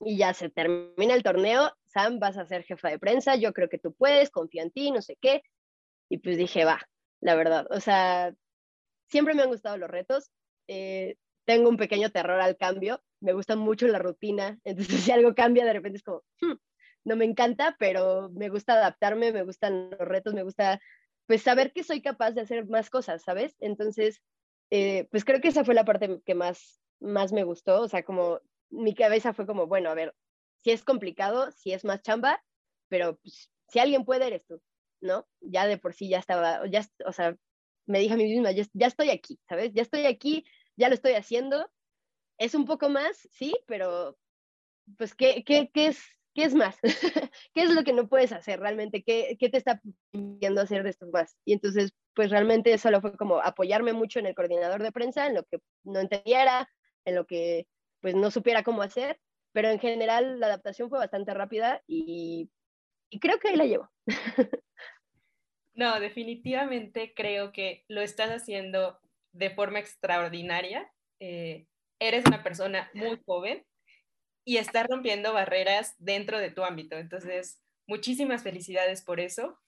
y 0.00 0.16
ya 0.16 0.34
se 0.34 0.48
termina 0.48 1.14
el 1.14 1.22
torneo, 1.22 1.72
Sam, 1.86 2.18
vas 2.18 2.38
a 2.38 2.46
ser 2.46 2.64
jefa 2.64 2.88
de 2.88 2.98
prensa, 2.98 3.36
yo 3.36 3.52
creo 3.52 3.68
que 3.68 3.78
tú 3.78 3.92
puedes, 3.94 4.30
confío 4.30 4.62
en 4.62 4.70
ti, 4.70 4.90
no 4.90 5.02
sé 5.02 5.16
qué. 5.20 5.42
Y 6.08 6.18
pues 6.18 6.36
dije, 6.36 6.64
va, 6.64 6.80
la 7.20 7.34
verdad, 7.34 7.66
o 7.70 7.80
sea, 7.80 8.34
siempre 9.08 9.34
me 9.34 9.42
han 9.42 9.50
gustado 9.50 9.76
los 9.76 9.90
retos, 9.90 10.30
eh, 10.68 11.16
tengo 11.44 11.68
un 11.68 11.76
pequeño 11.76 12.10
terror 12.10 12.40
al 12.40 12.56
cambio, 12.56 13.02
me 13.20 13.32
gusta 13.32 13.56
mucho 13.56 13.86
la 13.88 13.98
rutina, 13.98 14.58
entonces 14.64 15.00
si 15.00 15.12
algo 15.12 15.34
cambia 15.34 15.64
de 15.64 15.72
repente 15.72 15.98
es 15.98 16.02
como, 16.02 16.22
hmm, 16.40 16.54
no 17.04 17.16
me 17.16 17.24
encanta, 17.24 17.76
pero 17.78 18.30
me 18.30 18.48
gusta 18.48 18.74
adaptarme, 18.74 19.32
me 19.32 19.42
gustan 19.42 19.90
los 19.90 20.00
retos, 20.00 20.34
me 20.34 20.42
gusta 20.42 20.80
pues 21.26 21.42
saber 21.42 21.72
que 21.72 21.84
soy 21.84 22.02
capaz 22.02 22.32
de 22.32 22.40
hacer 22.40 22.66
más 22.66 22.90
cosas, 22.90 23.22
¿sabes? 23.22 23.54
Entonces, 23.60 24.20
eh, 24.70 25.06
pues 25.12 25.24
creo 25.24 25.40
que 25.40 25.48
esa 25.48 25.64
fue 25.64 25.74
la 25.74 25.84
parte 25.84 26.20
que 26.24 26.34
más, 26.34 26.80
más 26.98 27.32
me 27.32 27.44
gustó, 27.44 27.82
o 27.82 27.88
sea, 27.88 28.02
como 28.02 28.40
mi 28.70 28.94
cabeza 28.94 29.32
fue 29.34 29.46
como, 29.46 29.66
bueno, 29.66 29.90
a 29.90 29.94
ver, 29.94 30.14
si 30.62 30.70
es 30.70 30.84
complicado, 30.84 31.50
si 31.52 31.72
es 31.72 31.84
más 31.84 32.02
chamba, 32.02 32.42
pero 32.88 33.16
pues, 33.18 33.50
si 33.68 33.78
alguien 33.78 34.04
puede, 34.04 34.26
eres 34.26 34.46
tú, 34.46 34.60
¿no? 35.00 35.26
Ya 35.40 35.66
de 35.66 35.78
por 35.78 35.94
sí 35.94 36.08
ya 36.08 36.18
estaba, 36.18 36.66
ya, 36.68 36.86
o 37.06 37.12
sea, 37.12 37.36
me 37.86 38.00
dije 38.00 38.14
a 38.14 38.16
mí 38.16 38.24
misma, 38.24 38.52
ya, 38.52 38.64
ya 38.72 38.86
estoy 38.86 39.10
aquí, 39.10 39.38
¿sabes? 39.48 39.72
Ya 39.74 39.82
estoy 39.82 40.06
aquí, 40.06 40.44
ya 40.76 40.88
lo 40.88 40.94
estoy 40.94 41.12
haciendo. 41.12 41.70
Es 42.38 42.54
un 42.54 42.64
poco 42.64 42.88
más, 42.88 43.28
sí, 43.32 43.54
pero 43.66 44.16
pues, 44.96 45.14
¿qué, 45.14 45.44
qué, 45.44 45.70
qué 45.72 45.86
es, 45.88 46.00
qué 46.34 46.44
es 46.44 46.54
más? 46.54 46.76
¿Qué 47.54 47.62
es 47.62 47.70
lo 47.70 47.84
que 47.84 47.92
no 47.92 48.08
puedes 48.08 48.32
hacer 48.32 48.60
realmente? 48.60 49.02
¿Qué, 49.02 49.36
qué 49.38 49.48
te 49.48 49.58
está 49.58 49.80
pidiendo 50.10 50.60
hacer 50.60 50.82
de 50.82 50.90
esto 50.90 51.06
más? 51.12 51.36
Y 51.44 51.52
entonces, 51.52 51.92
pues 52.14 52.30
realmente 52.30 52.76
solo 52.78 53.00
fue 53.00 53.16
como 53.16 53.40
apoyarme 53.40 53.92
mucho 53.92 54.18
en 54.18 54.26
el 54.26 54.34
coordinador 54.34 54.82
de 54.82 54.92
prensa, 54.92 55.26
en 55.26 55.34
lo 55.34 55.44
que 55.44 55.58
no 55.84 56.00
entendiera, 56.00 56.68
en 57.04 57.14
lo 57.14 57.26
que 57.26 57.66
pues 58.00 58.14
no 58.14 58.30
supiera 58.30 58.62
cómo 58.62 58.82
hacer, 58.82 59.20
pero 59.52 59.68
en 59.68 59.78
general 59.78 60.40
la 60.40 60.46
adaptación 60.46 60.88
fue 60.88 60.98
bastante 60.98 61.34
rápida 61.34 61.82
y, 61.86 62.50
creo 63.20 63.38
que 63.38 63.48
ahí 63.48 63.56
la 63.56 63.66
llevo. 63.66 63.90
No, 65.72 65.98
definitivamente 66.00 67.14
creo 67.14 67.52
que 67.52 67.84
lo 67.88 68.02
estás 68.02 68.28
haciendo 68.30 68.98
de 69.32 69.50
forma 69.50 69.78
extraordinaria. 69.78 70.92
Eh, 71.20 71.68
eres 71.98 72.26
una 72.26 72.42
persona 72.42 72.90
muy 72.92 73.18
joven 73.24 73.64
y 74.44 74.56
estás 74.56 74.86
rompiendo 74.88 75.32
barreras 75.32 75.94
dentro 75.98 76.38
de 76.38 76.50
tu 76.50 76.64
ámbito. 76.64 76.96
Entonces, 76.98 77.62
muchísimas 77.86 78.42
felicidades 78.42 79.02
por 79.02 79.20
eso. 79.20 79.58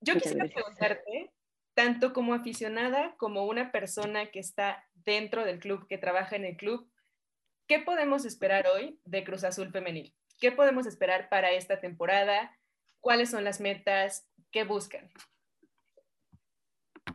Yo 0.00 0.14
quisiera 0.14 0.46
preguntarte, 0.46 1.32
tanto 1.74 2.12
como 2.12 2.34
aficionada 2.34 3.14
como 3.16 3.46
una 3.46 3.70
persona 3.72 4.30
que 4.30 4.40
está 4.40 4.84
dentro 4.94 5.44
del 5.44 5.58
club, 5.58 5.86
que 5.88 5.98
trabaja 5.98 6.36
en 6.36 6.44
el 6.44 6.56
club, 6.56 6.89
¿Qué 7.70 7.78
podemos 7.78 8.24
esperar 8.24 8.66
hoy 8.66 8.98
de 9.04 9.22
Cruz 9.22 9.44
Azul 9.44 9.70
Femenil? 9.70 10.12
¿Qué 10.40 10.50
podemos 10.50 10.86
esperar 10.86 11.28
para 11.28 11.52
esta 11.52 11.80
temporada? 11.80 12.58
¿Cuáles 12.98 13.30
son 13.30 13.44
las 13.44 13.60
metas? 13.60 14.26
¿Qué 14.50 14.64
buscan? 14.64 15.08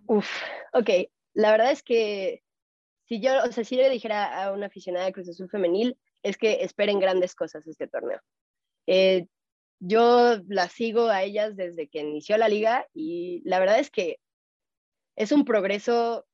Uf, 0.08 0.26
ok. 0.72 0.90
La 1.34 1.52
verdad 1.52 1.72
es 1.72 1.84
que 1.84 2.42
si 3.04 3.20
yo, 3.20 3.44
o 3.44 3.52
sea, 3.52 3.66
si 3.66 3.76
le 3.76 3.90
dijera 3.90 4.46
a 4.46 4.54
una 4.54 4.68
aficionada 4.68 5.08
de 5.08 5.12
Cruz 5.12 5.28
Azul 5.28 5.50
Femenil, 5.50 5.98
es 6.24 6.38
que 6.38 6.64
esperen 6.64 7.02
grandes 7.02 7.36
cosas 7.36 7.68
este 7.68 7.90
torneo. 7.90 8.22
Eh, 8.88 9.28
yo 9.82 10.38
la 10.48 10.70
sigo 10.70 11.10
a 11.10 11.24
ellas 11.24 11.58
desde 11.58 11.90
que 11.90 12.00
inició 12.00 12.38
la 12.38 12.48
liga 12.48 12.88
y 12.94 13.42
la 13.44 13.60
verdad 13.60 13.80
es 13.80 13.92
que 13.92 14.20
es 15.18 15.34
un 15.34 15.44
progreso, 15.44 16.26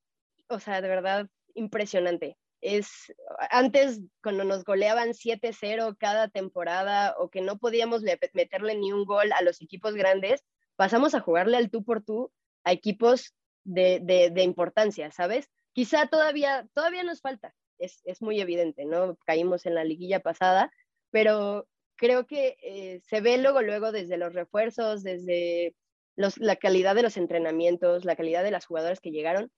o 0.47 0.60
sea, 0.60 0.79
de 0.79 0.89
verdad 0.89 1.27
impresionante 1.55 2.38
es 2.62 3.13
antes 3.50 4.02
cuando 4.24 4.43
nos 4.43 4.63
goleaban 4.63 5.10
7-0 5.10 5.97
cada 5.97 6.28
temporada 6.30 7.15
o 7.17 7.30
que 7.30 7.41
no 7.41 7.58
podíamos 7.58 8.04
meterle 8.34 8.76
ni 8.76 8.91
un 8.93 9.06
gol 9.06 9.32
a 9.34 9.41
los 9.41 9.62
equipos 9.62 9.95
grandes, 9.95 10.43
pasamos 10.76 11.15
a 11.15 11.19
jugarle 11.19 11.58
al 11.58 11.69
tú 11.69 11.84
por 11.84 12.04
tú 12.04 12.32
a 12.63 12.71
equipos 12.71 13.34
de, 13.63 14.00
de, 14.32 14.43
importancia, 14.43 15.12
¿sabes? 15.12 15.50
Quizá 15.74 16.08
todavía, 16.08 16.67
todavía 16.74 17.04
nos 17.04 17.21
falta, 17.21 17.54
es, 17.78 18.02
es, 18.06 18.21
muy 18.21 18.39
evidente, 18.41 18.86
¿no? 18.86 19.17
Caímos 19.26 19.65
en 19.65 19.76
la 19.76 19.84
liguilla 19.84 20.19
pasada, 20.19 20.71
pero 21.12 21.67
creo 21.95 22.26
que 22.26 22.58
eh, 22.62 23.02
se 23.08 23.21
ve 23.21 23.38
luego, 23.38 23.62
luego 23.62 23.91
desde 23.91 24.17
los 24.17 24.34
refuerzos, 24.34 25.04
desde 25.04 25.76
los, 26.15 26.38
la 26.38 26.56
calidad 26.56 26.95
de 26.95 27.04
los 27.04 27.17
entrenamientos, 27.17 28.06
la 28.06 28.15
calidad 28.15 28.43
de 28.43 28.52
las 28.52 28.65
jugadoras 28.65 29.00
que 29.00 29.12
llegaron, 29.12 29.52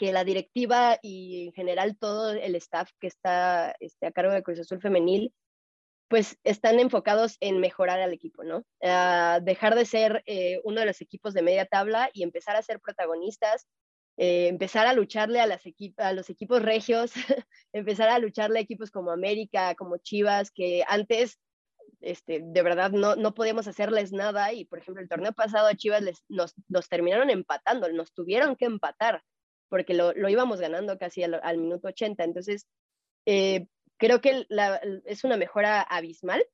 que 0.00 0.12
la 0.12 0.24
directiva 0.24 0.98
y 1.02 1.44
en 1.48 1.52
general 1.52 1.94
todo 1.98 2.32
el 2.32 2.54
staff 2.54 2.90
que 2.98 3.06
está 3.06 3.76
este, 3.80 4.06
a 4.06 4.12
cargo 4.12 4.32
de 4.32 4.42
Cruz 4.42 4.58
Azul 4.58 4.80
Femenil, 4.80 5.34
pues 6.08 6.38
están 6.42 6.80
enfocados 6.80 7.36
en 7.40 7.60
mejorar 7.60 8.00
al 8.00 8.14
equipo, 8.14 8.42
¿no? 8.42 8.64
dejar 9.42 9.74
de 9.74 9.84
ser 9.84 10.22
eh, 10.24 10.58
uno 10.64 10.80
de 10.80 10.86
los 10.86 11.02
equipos 11.02 11.34
de 11.34 11.42
media 11.42 11.66
tabla 11.66 12.08
y 12.14 12.22
empezar 12.22 12.56
a 12.56 12.62
ser 12.62 12.80
protagonistas, 12.80 13.66
eh, 14.16 14.48
empezar 14.48 14.86
a 14.86 14.94
lucharle 14.94 15.38
a, 15.38 15.46
los 16.14 16.30
equipos 16.30 16.62
regios, 16.62 17.12
empezar 17.74 18.08
a 18.08 18.18
lucharle 18.18 18.60
a 18.60 18.62
equipos 18.62 18.90
como 18.90 19.10
América, 19.10 19.74
como 19.74 19.98
Chivas, 19.98 20.50
que 20.50 20.82
antes 20.88 21.38
este, 22.00 22.40
de 22.42 22.62
verdad 22.62 22.90
no, 22.90 23.16
no 23.16 23.34
podíamos 23.34 23.68
hacerles 23.68 24.12
nada 24.12 24.54
y 24.54 24.64
por 24.64 24.78
ejemplo 24.78 25.02
el 25.02 25.10
torneo 25.10 25.34
pasado 25.34 25.66
a 25.68 25.74
Chivas 25.74 26.00
les, 26.00 26.24
nos, 26.30 26.54
nos 26.68 26.88
terminaron 26.88 27.28
empatando, 27.28 27.92
nos 27.92 28.14
tuvieron 28.14 28.56
que 28.56 28.64
empatar 28.64 29.22
porque 29.70 29.94
lo, 29.94 30.12
lo 30.12 30.28
íbamos 30.28 30.60
ganando 30.60 30.98
casi 30.98 31.22
al, 31.22 31.40
al 31.42 31.56
minuto 31.56 31.88
80. 31.88 32.22
Entonces, 32.24 32.66
eh, 33.24 33.66
creo 33.96 34.20
que 34.20 34.44
la, 34.50 34.80
es 35.06 35.24
una 35.24 35.38
mejora 35.38 35.80
abismal 35.80 36.44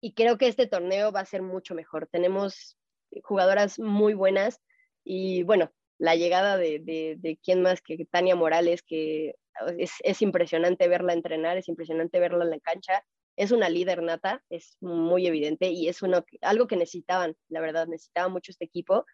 y 0.00 0.14
creo 0.14 0.38
que 0.38 0.48
este 0.48 0.66
torneo 0.66 1.12
va 1.12 1.20
a 1.20 1.26
ser 1.26 1.42
mucho 1.42 1.74
mejor. 1.76 2.08
Tenemos 2.10 2.76
jugadoras 3.22 3.78
muy 3.78 4.14
buenas 4.14 4.60
y 5.04 5.42
bueno, 5.44 5.72
la 5.98 6.16
llegada 6.16 6.56
de, 6.56 6.78
de, 6.78 7.16
de 7.18 7.38
quién 7.42 7.62
más 7.62 7.82
que 7.82 8.06
Tania 8.10 8.34
Morales, 8.34 8.82
que 8.82 9.34
es, 9.78 9.92
es, 10.02 10.22
impresionante 10.22 10.88
verla 10.88 11.12
entrenar, 11.12 11.58
es 11.58 11.68
impresionante 11.68 12.18
verla 12.18 12.44
en 12.44 12.50
la 12.50 12.60
cancha. 12.60 13.04
Es 13.36 13.52
una 13.52 13.68
líder 13.68 14.02
nata, 14.02 14.42
es 14.48 14.76
muy 14.80 15.26
evidente 15.26 15.68
y 15.68 15.88
es 15.88 16.02
uno, 16.02 16.24
algo 16.40 16.66
que 16.66 16.76
necesitaban, 16.76 17.36
la 17.48 17.60
verdad, 17.60 17.86
necesitaba 17.86 18.28
mucho 18.28 18.50
este 18.50 18.64
equipo 18.64 19.04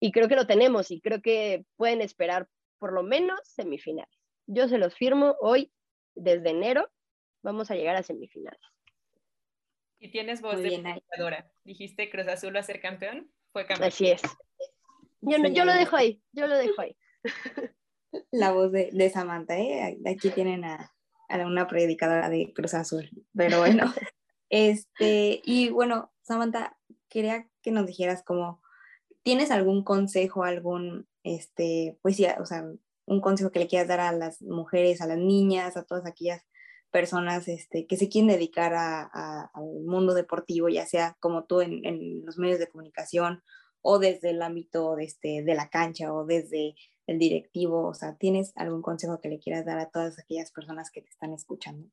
y 0.00 0.12
creo 0.12 0.28
que 0.28 0.36
lo 0.36 0.46
tenemos 0.46 0.90
y 0.90 1.00
creo 1.00 1.20
que 1.20 1.64
pueden 1.76 2.00
esperar 2.00 2.46
por 2.78 2.92
lo 2.92 3.02
menos 3.02 3.40
semifinales. 3.44 4.18
Yo 4.46 4.68
se 4.68 4.78
los 4.78 4.94
firmo 4.94 5.36
hoy, 5.40 5.72
desde 6.14 6.50
enero, 6.50 6.90
vamos 7.42 7.70
a 7.70 7.74
llegar 7.74 7.96
a 7.96 8.02
semifinales. 8.02 8.60
Y 10.00 10.10
tienes 10.10 10.40
voz 10.40 10.60
de 10.60 11.02
jugadora. 11.10 11.50
Dijiste 11.64 12.08
Cruz 12.08 12.28
Azul 12.28 12.54
va 12.54 12.60
a 12.60 12.64
ser 12.64 12.80
campeón, 12.80 13.30
fue 13.52 13.66
campeón. 13.66 13.88
Así 13.88 14.08
es. 14.08 14.22
Yo, 15.20 15.36
yo 15.48 15.64
lo 15.64 15.74
dejo 15.74 15.96
ahí, 15.96 16.22
yo 16.32 16.46
lo 16.46 16.56
dejo 16.56 16.80
ahí. 16.80 16.96
La 18.30 18.52
voz 18.52 18.72
de, 18.72 18.90
de 18.92 19.10
Samantha, 19.10 19.58
¿eh? 19.58 19.98
Aquí 20.06 20.30
tienen 20.30 20.64
a, 20.64 20.94
a, 21.28 21.46
una 21.46 21.66
predicadora 21.66 22.28
de 22.30 22.52
Cruz 22.54 22.74
Azul. 22.74 23.10
Pero 23.34 23.58
bueno, 23.58 23.84
este, 24.48 25.42
y 25.44 25.70
bueno, 25.70 26.12
Samantha, 26.22 26.78
quería 27.08 27.48
que 27.62 27.72
nos 27.72 27.86
dijeras 27.86 28.22
como, 28.22 28.62
¿tienes 29.22 29.50
algún 29.50 29.82
consejo, 29.82 30.44
algún 30.44 31.08
este, 31.36 31.98
pues 32.02 32.20
o 32.38 32.46
sea, 32.46 32.64
un 33.06 33.20
consejo 33.20 33.50
que 33.50 33.58
le 33.58 33.68
quieras 33.68 33.88
dar 33.88 34.00
a 34.00 34.12
las 34.12 34.42
mujeres, 34.42 35.00
a 35.00 35.06
las 35.06 35.18
niñas, 35.18 35.76
a 35.76 35.84
todas 35.84 36.06
aquellas 36.06 36.42
personas 36.90 37.48
este, 37.48 37.86
que 37.86 37.96
se 37.96 38.08
quieren 38.08 38.28
dedicar 38.28 38.74
a, 38.74 39.50
al 39.52 39.84
mundo 39.84 40.14
deportivo, 40.14 40.68
ya 40.68 40.86
sea 40.86 41.16
como 41.20 41.44
tú 41.44 41.60
en, 41.60 42.24
los 42.24 42.38
medios 42.38 42.58
de 42.58 42.68
comunicación 42.68 43.42
o 43.82 43.98
desde 43.98 44.30
el 44.30 44.42
ámbito 44.42 44.96
de, 44.96 45.04
este, 45.04 45.42
de 45.42 45.54
la 45.54 45.68
cancha 45.68 46.12
o 46.12 46.24
desde 46.24 46.74
el 47.06 47.18
directivo, 47.18 47.88
o 47.88 47.94
sea, 47.94 48.16
¿tienes 48.16 48.52
algún 48.56 48.82
consejo 48.82 49.20
que 49.20 49.30
le 49.30 49.38
quieras 49.38 49.64
dar 49.64 49.78
a 49.78 49.88
todas 49.88 50.18
aquellas 50.18 50.50
personas 50.52 50.90
que 50.90 51.00
te 51.00 51.08
están 51.08 51.32
escuchando? 51.32 51.88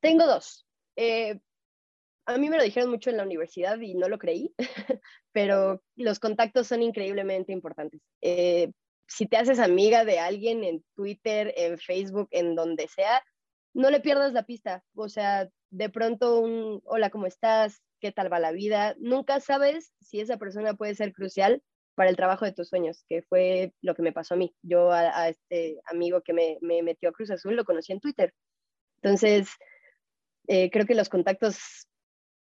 Tengo 0.00 0.26
dos. 0.26 0.66
Eh, 0.96 1.40
a 2.26 2.38
mí 2.38 2.48
me 2.48 2.56
lo 2.56 2.62
dijeron 2.62 2.90
mucho 2.90 3.10
en 3.10 3.16
la 3.16 3.22
universidad 3.22 3.78
y 3.80 3.94
no 3.94 4.08
lo 4.08 4.18
creí, 4.18 4.54
pero 5.32 5.82
los 5.96 6.18
contactos 6.18 6.66
son 6.66 6.82
increíblemente 6.82 7.52
importantes. 7.52 8.00
Eh, 8.20 8.72
si 9.06 9.26
te 9.26 9.36
haces 9.36 9.58
amiga 9.58 10.04
de 10.04 10.18
alguien 10.18 10.64
en 10.64 10.84
Twitter, 10.94 11.52
en 11.56 11.78
Facebook, 11.78 12.28
en 12.30 12.54
donde 12.54 12.88
sea, 12.88 13.22
no 13.74 13.90
le 13.90 14.00
pierdas 14.00 14.32
la 14.32 14.44
pista. 14.44 14.82
O 14.94 15.08
sea, 15.08 15.48
de 15.70 15.88
pronto 15.90 16.40
un 16.40 16.80
hola, 16.84 17.10
¿cómo 17.10 17.26
estás? 17.26 17.82
¿Qué 18.00 18.12
tal 18.12 18.32
va 18.32 18.38
la 18.38 18.52
vida? 18.52 18.94
Nunca 18.98 19.40
sabes 19.40 19.92
si 20.00 20.20
esa 20.20 20.38
persona 20.38 20.74
puede 20.74 20.94
ser 20.94 21.12
crucial 21.12 21.62
para 21.94 22.10
el 22.10 22.16
trabajo 22.16 22.44
de 22.44 22.52
tus 22.52 22.68
sueños, 22.68 23.04
que 23.08 23.22
fue 23.22 23.72
lo 23.82 23.94
que 23.94 24.02
me 24.02 24.12
pasó 24.12 24.34
a 24.34 24.36
mí. 24.36 24.54
Yo 24.62 24.90
a, 24.90 25.28
este 25.28 25.80
amigo 25.86 26.22
que 26.22 26.32
me, 26.32 26.58
me, 26.60 26.82
metió 26.82 27.08
a 27.08 27.12
Cruz 27.12 27.30
Azul 27.30 27.56
lo 27.56 27.64
conocí 27.64 27.92
en 27.92 28.00
Twitter. 28.00 28.32
Entonces, 29.02 29.48
eh, 30.48 30.70
creo 30.70 30.86
que 30.86 30.94
los 30.94 31.08
contactos 31.08 31.86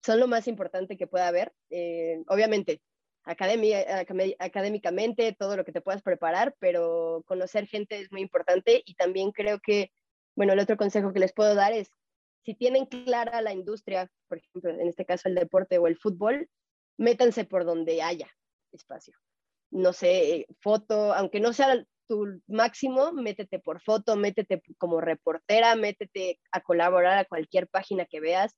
son 0.05 0.19
lo 0.19 0.27
más 0.27 0.47
importante 0.47 0.97
que 0.97 1.07
pueda 1.07 1.27
haber. 1.27 1.51
Eh, 1.71 2.23
obviamente, 2.27 2.81
académicamente, 3.23 5.33
todo 5.33 5.57
lo 5.57 5.65
que 5.65 5.71
te 5.71 5.81
puedas 5.81 6.03
preparar, 6.03 6.55
pero 6.59 7.23
conocer 7.25 7.67
gente 7.67 7.99
es 7.99 8.11
muy 8.11 8.21
importante 8.21 8.83
y 8.85 8.93
también 8.93 9.31
creo 9.31 9.59
que, 9.59 9.91
bueno, 10.35 10.53
el 10.53 10.59
otro 10.59 10.77
consejo 10.77 11.11
que 11.11 11.19
les 11.19 11.33
puedo 11.33 11.55
dar 11.55 11.73
es, 11.73 11.89
si 12.43 12.53
tienen 12.53 12.85
clara 12.85 13.41
la 13.41 13.53
industria, 13.53 14.11
por 14.27 14.37
ejemplo, 14.37 14.69
en 14.69 14.87
este 14.87 15.05
caso 15.05 15.27
el 15.27 15.33
deporte 15.33 15.79
o 15.79 15.87
el 15.87 15.97
fútbol, 15.97 16.47
métanse 16.97 17.43
por 17.43 17.65
donde 17.65 18.03
haya 18.03 18.29
espacio. 18.71 19.15
No 19.71 19.91
sé, 19.91 20.45
foto, 20.61 21.15
aunque 21.15 21.39
no 21.39 21.51
sea 21.51 21.83
tu 22.07 22.39
máximo, 22.45 23.11
métete 23.11 23.57
por 23.57 23.81
foto, 23.81 24.15
métete 24.15 24.61
como 24.77 25.01
reportera, 25.01 25.75
métete 25.75 26.39
a 26.51 26.61
colaborar 26.61 27.17
a 27.17 27.25
cualquier 27.25 27.67
página 27.67 28.05
que 28.05 28.19
veas. 28.19 28.55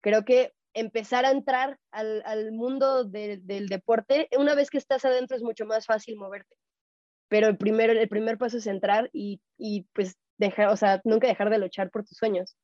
Creo 0.00 0.24
que 0.24 0.54
empezar 0.76 1.24
a 1.24 1.30
entrar 1.30 1.78
al, 1.90 2.52
mundo 2.52 3.04
del 3.04 3.66
deporte, 3.66 4.28
una 4.38 4.54
vez 4.54 4.68
que 4.68 4.76
estás 4.76 5.06
adentro 5.06 5.36
es 5.36 5.42
mucho 5.42 5.64
más 5.64 5.86
fácil 5.86 6.16
moverte. 6.16 6.54
Pero 7.28 7.48
el 7.48 7.56
primer, 7.56 7.90
el 7.90 8.08
primer 8.08 8.36
paso 8.36 8.58
es 8.58 8.66
entrar 8.66 9.08
y, 9.12 9.40
pues 9.94 10.16
dejar, 10.36 10.68
o 10.68 10.76
sea, 10.76 11.00
nunca 11.04 11.26
dejar 11.26 11.48
de 11.48 11.58
luchar 11.58 11.90
por 11.90 12.04
tus 12.04 12.18
sueños. 12.18 12.56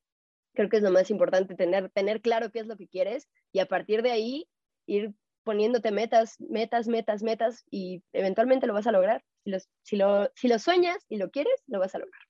Creo 0.55 0.68
que 0.68 0.77
es 0.77 0.83
lo 0.83 0.90
más 0.90 1.11
importante, 1.11 1.55
tener, 1.55 1.90
tener 1.90 2.20
claro 2.20 2.51
qué 2.53 2.61
es 2.61 2.66
lo 2.66 2.77
que 2.77 2.87
quieres 2.87 3.29
y 3.51 3.61
a 3.61 3.66
partir 3.66 4.03
de 4.03 4.11
ahí 4.11 4.46
ir 4.87 5.14
poniéndote 5.42 5.90
metas, 5.90 6.38
metas, 6.38 6.88
metas, 6.88 7.22
metas 7.22 7.64
y 7.70 8.05
eventualmente 8.12 8.66
lo 8.66 8.75
vas 8.75 8.87
a 8.87 8.92
lograr. 8.92 9.25
Si, 9.44 9.53
si, 9.83 9.96
lo, 9.96 10.31
si 10.35 10.48
lo 10.48 10.59
sueñas 10.59 11.03
y 11.09 11.16
lo 11.16 11.31
quieres, 11.31 11.62
lo 11.66 11.81
vas 11.81 11.94
a 11.94 11.98
lograr. 11.98 12.22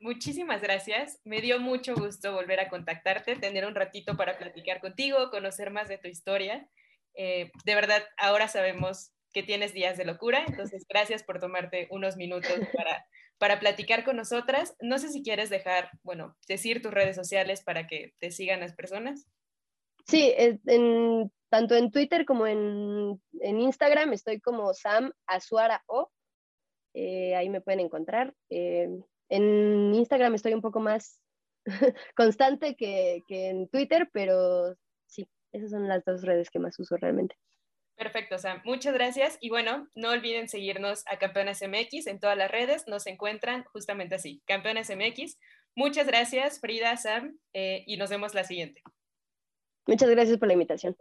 Muchísimas 0.00 0.62
gracias. 0.62 1.20
Me 1.24 1.40
dio 1.40 1.60
mucho 1.60 1.94
gusto 1.94 2.32
volver 2.32 2.58
a 2.60 2.68
contactarte, 2.68 3.36
tener 3.36 3.66
un 3.66 3.74
ratito 3.74 4.16
para 4.16 4.36
platicar 4.36 4.80
contigo, 4.80 5.30
conocer 5.30 5.70
más 5.70 5.88
de 5.88 5.98
tu 5.98 6.08
historia. 6.08 6.68
Eh, 7.14 7.50
de 7.64 7.74
verdad, 7.74 8.02
ahora 8.16 8.48
sabemos 8.48 9.12
que 9.32 9.42
tienes 9.44 9.72
días 9.72 9.96
de 9.96 10.04
locura, 10.04 10.44
entonces 10.46 10.84
gracias 10.88 11.22
por 11.22 11.38
tomarte 11.38 11.86
unos 11.90 12.16
minutos 12.16 12.52
para, 12.76 13.06
para 13.38 13.60
platicar 13.60 14.04
con 14.04 14.16
nosotras. 14.16 14.74
No 14.80 14.98
sé 14.98 15.08
si 15.10 15.22
quieres 15.22 15.50
dejar, 15.50 15.90
bueno, 16.02 16.36
decir 16.48 16.82
tus 16.82 16.92
redes 16.92 17.14
sociales 17.14 17.62
para 17.62 17.86
que 17.86 18.14
te 18.18 18.32
sigan 18.32 18.60
las 18.60 18.74
personas. 18.74 19.28
Sí, 20.06 20.32
en, 20.36 21.30
tanto 21.48 21.76
en 21.76 21.92
Twitter 21.92 22.24
como 22.24 22.48
en, 22.48 23.22
en 23.40 23.60
Instagram 23.60 24.12
estoy 24.12 24.40
como 24.40 24.74
Sam 24.74 25.12
Azuara 25.26 25.84
O. 25.86 26.10
Eh, 26.92 27.36
ahí 27.36 27.48
me 27.48 27.60
pueden 27.60 27.80
encontrar. 27.80 28.34
Eh, 28.48 28.88
en 29.30 29.94
Instagram 29.94 30.34
estoy 30.34 30.52
un 30.52 30.60
poco 30.60 30.80
más 30.80 31.20
constante 32.16 32.76
que, 32.76 33.22
en 33.28 33.68
Twitter, 33.68 34.08
pero 34.12 34.74
sí, 35.06 35.28
esas 35.52 35.70
son 35.70 35.88
las 35.88 36.04
dos 36.04 36.22
redes 36.22 36.50
que 36.50 36.58
más 36.58 36.78
uso 36.78 36.96
realmente. 36.96 37.36
Perfecto, 37.96 38.38
Sam. 38.38 38.62
Muchas 38.64 38.94
gracias. 38.94 39.36
Y 39.40 39.50
bueno, 39.50 39.86
no 39.94 40.10
olviden 40.10 40.48
seguirnos 40.48 41.04
a 41.06 41.18
Campeonas 41.18 41.60
MX 41.62 42.06
en 42.06 42.18
todas 42.18 42.36
las 42.36 42.50
redes. 42.50 42.86
Nos 42.86 43.06
encuentran 43.06 43.64
justamente 43.64 44.14
así, 44.14 44.42
Campeonas 44.46 44.90
MX. 44.90 45.38
Muchas 45.76 46.06
gracias, 46.06 46.60
Frida, 46.60 46.96
Sam, 46.96 47.38
eh, 47.52 47.84
y 47.86 47.96
nos 47.98 48.10
vemos 48.10 48.34
la 48.34 48.44
siguiente. 48.44 48.82
Muchas 49.86 50.10
gracias 50.10 50.38
por 50.38 50.48
la 50.48 50.54
invitación. 50.54 50.96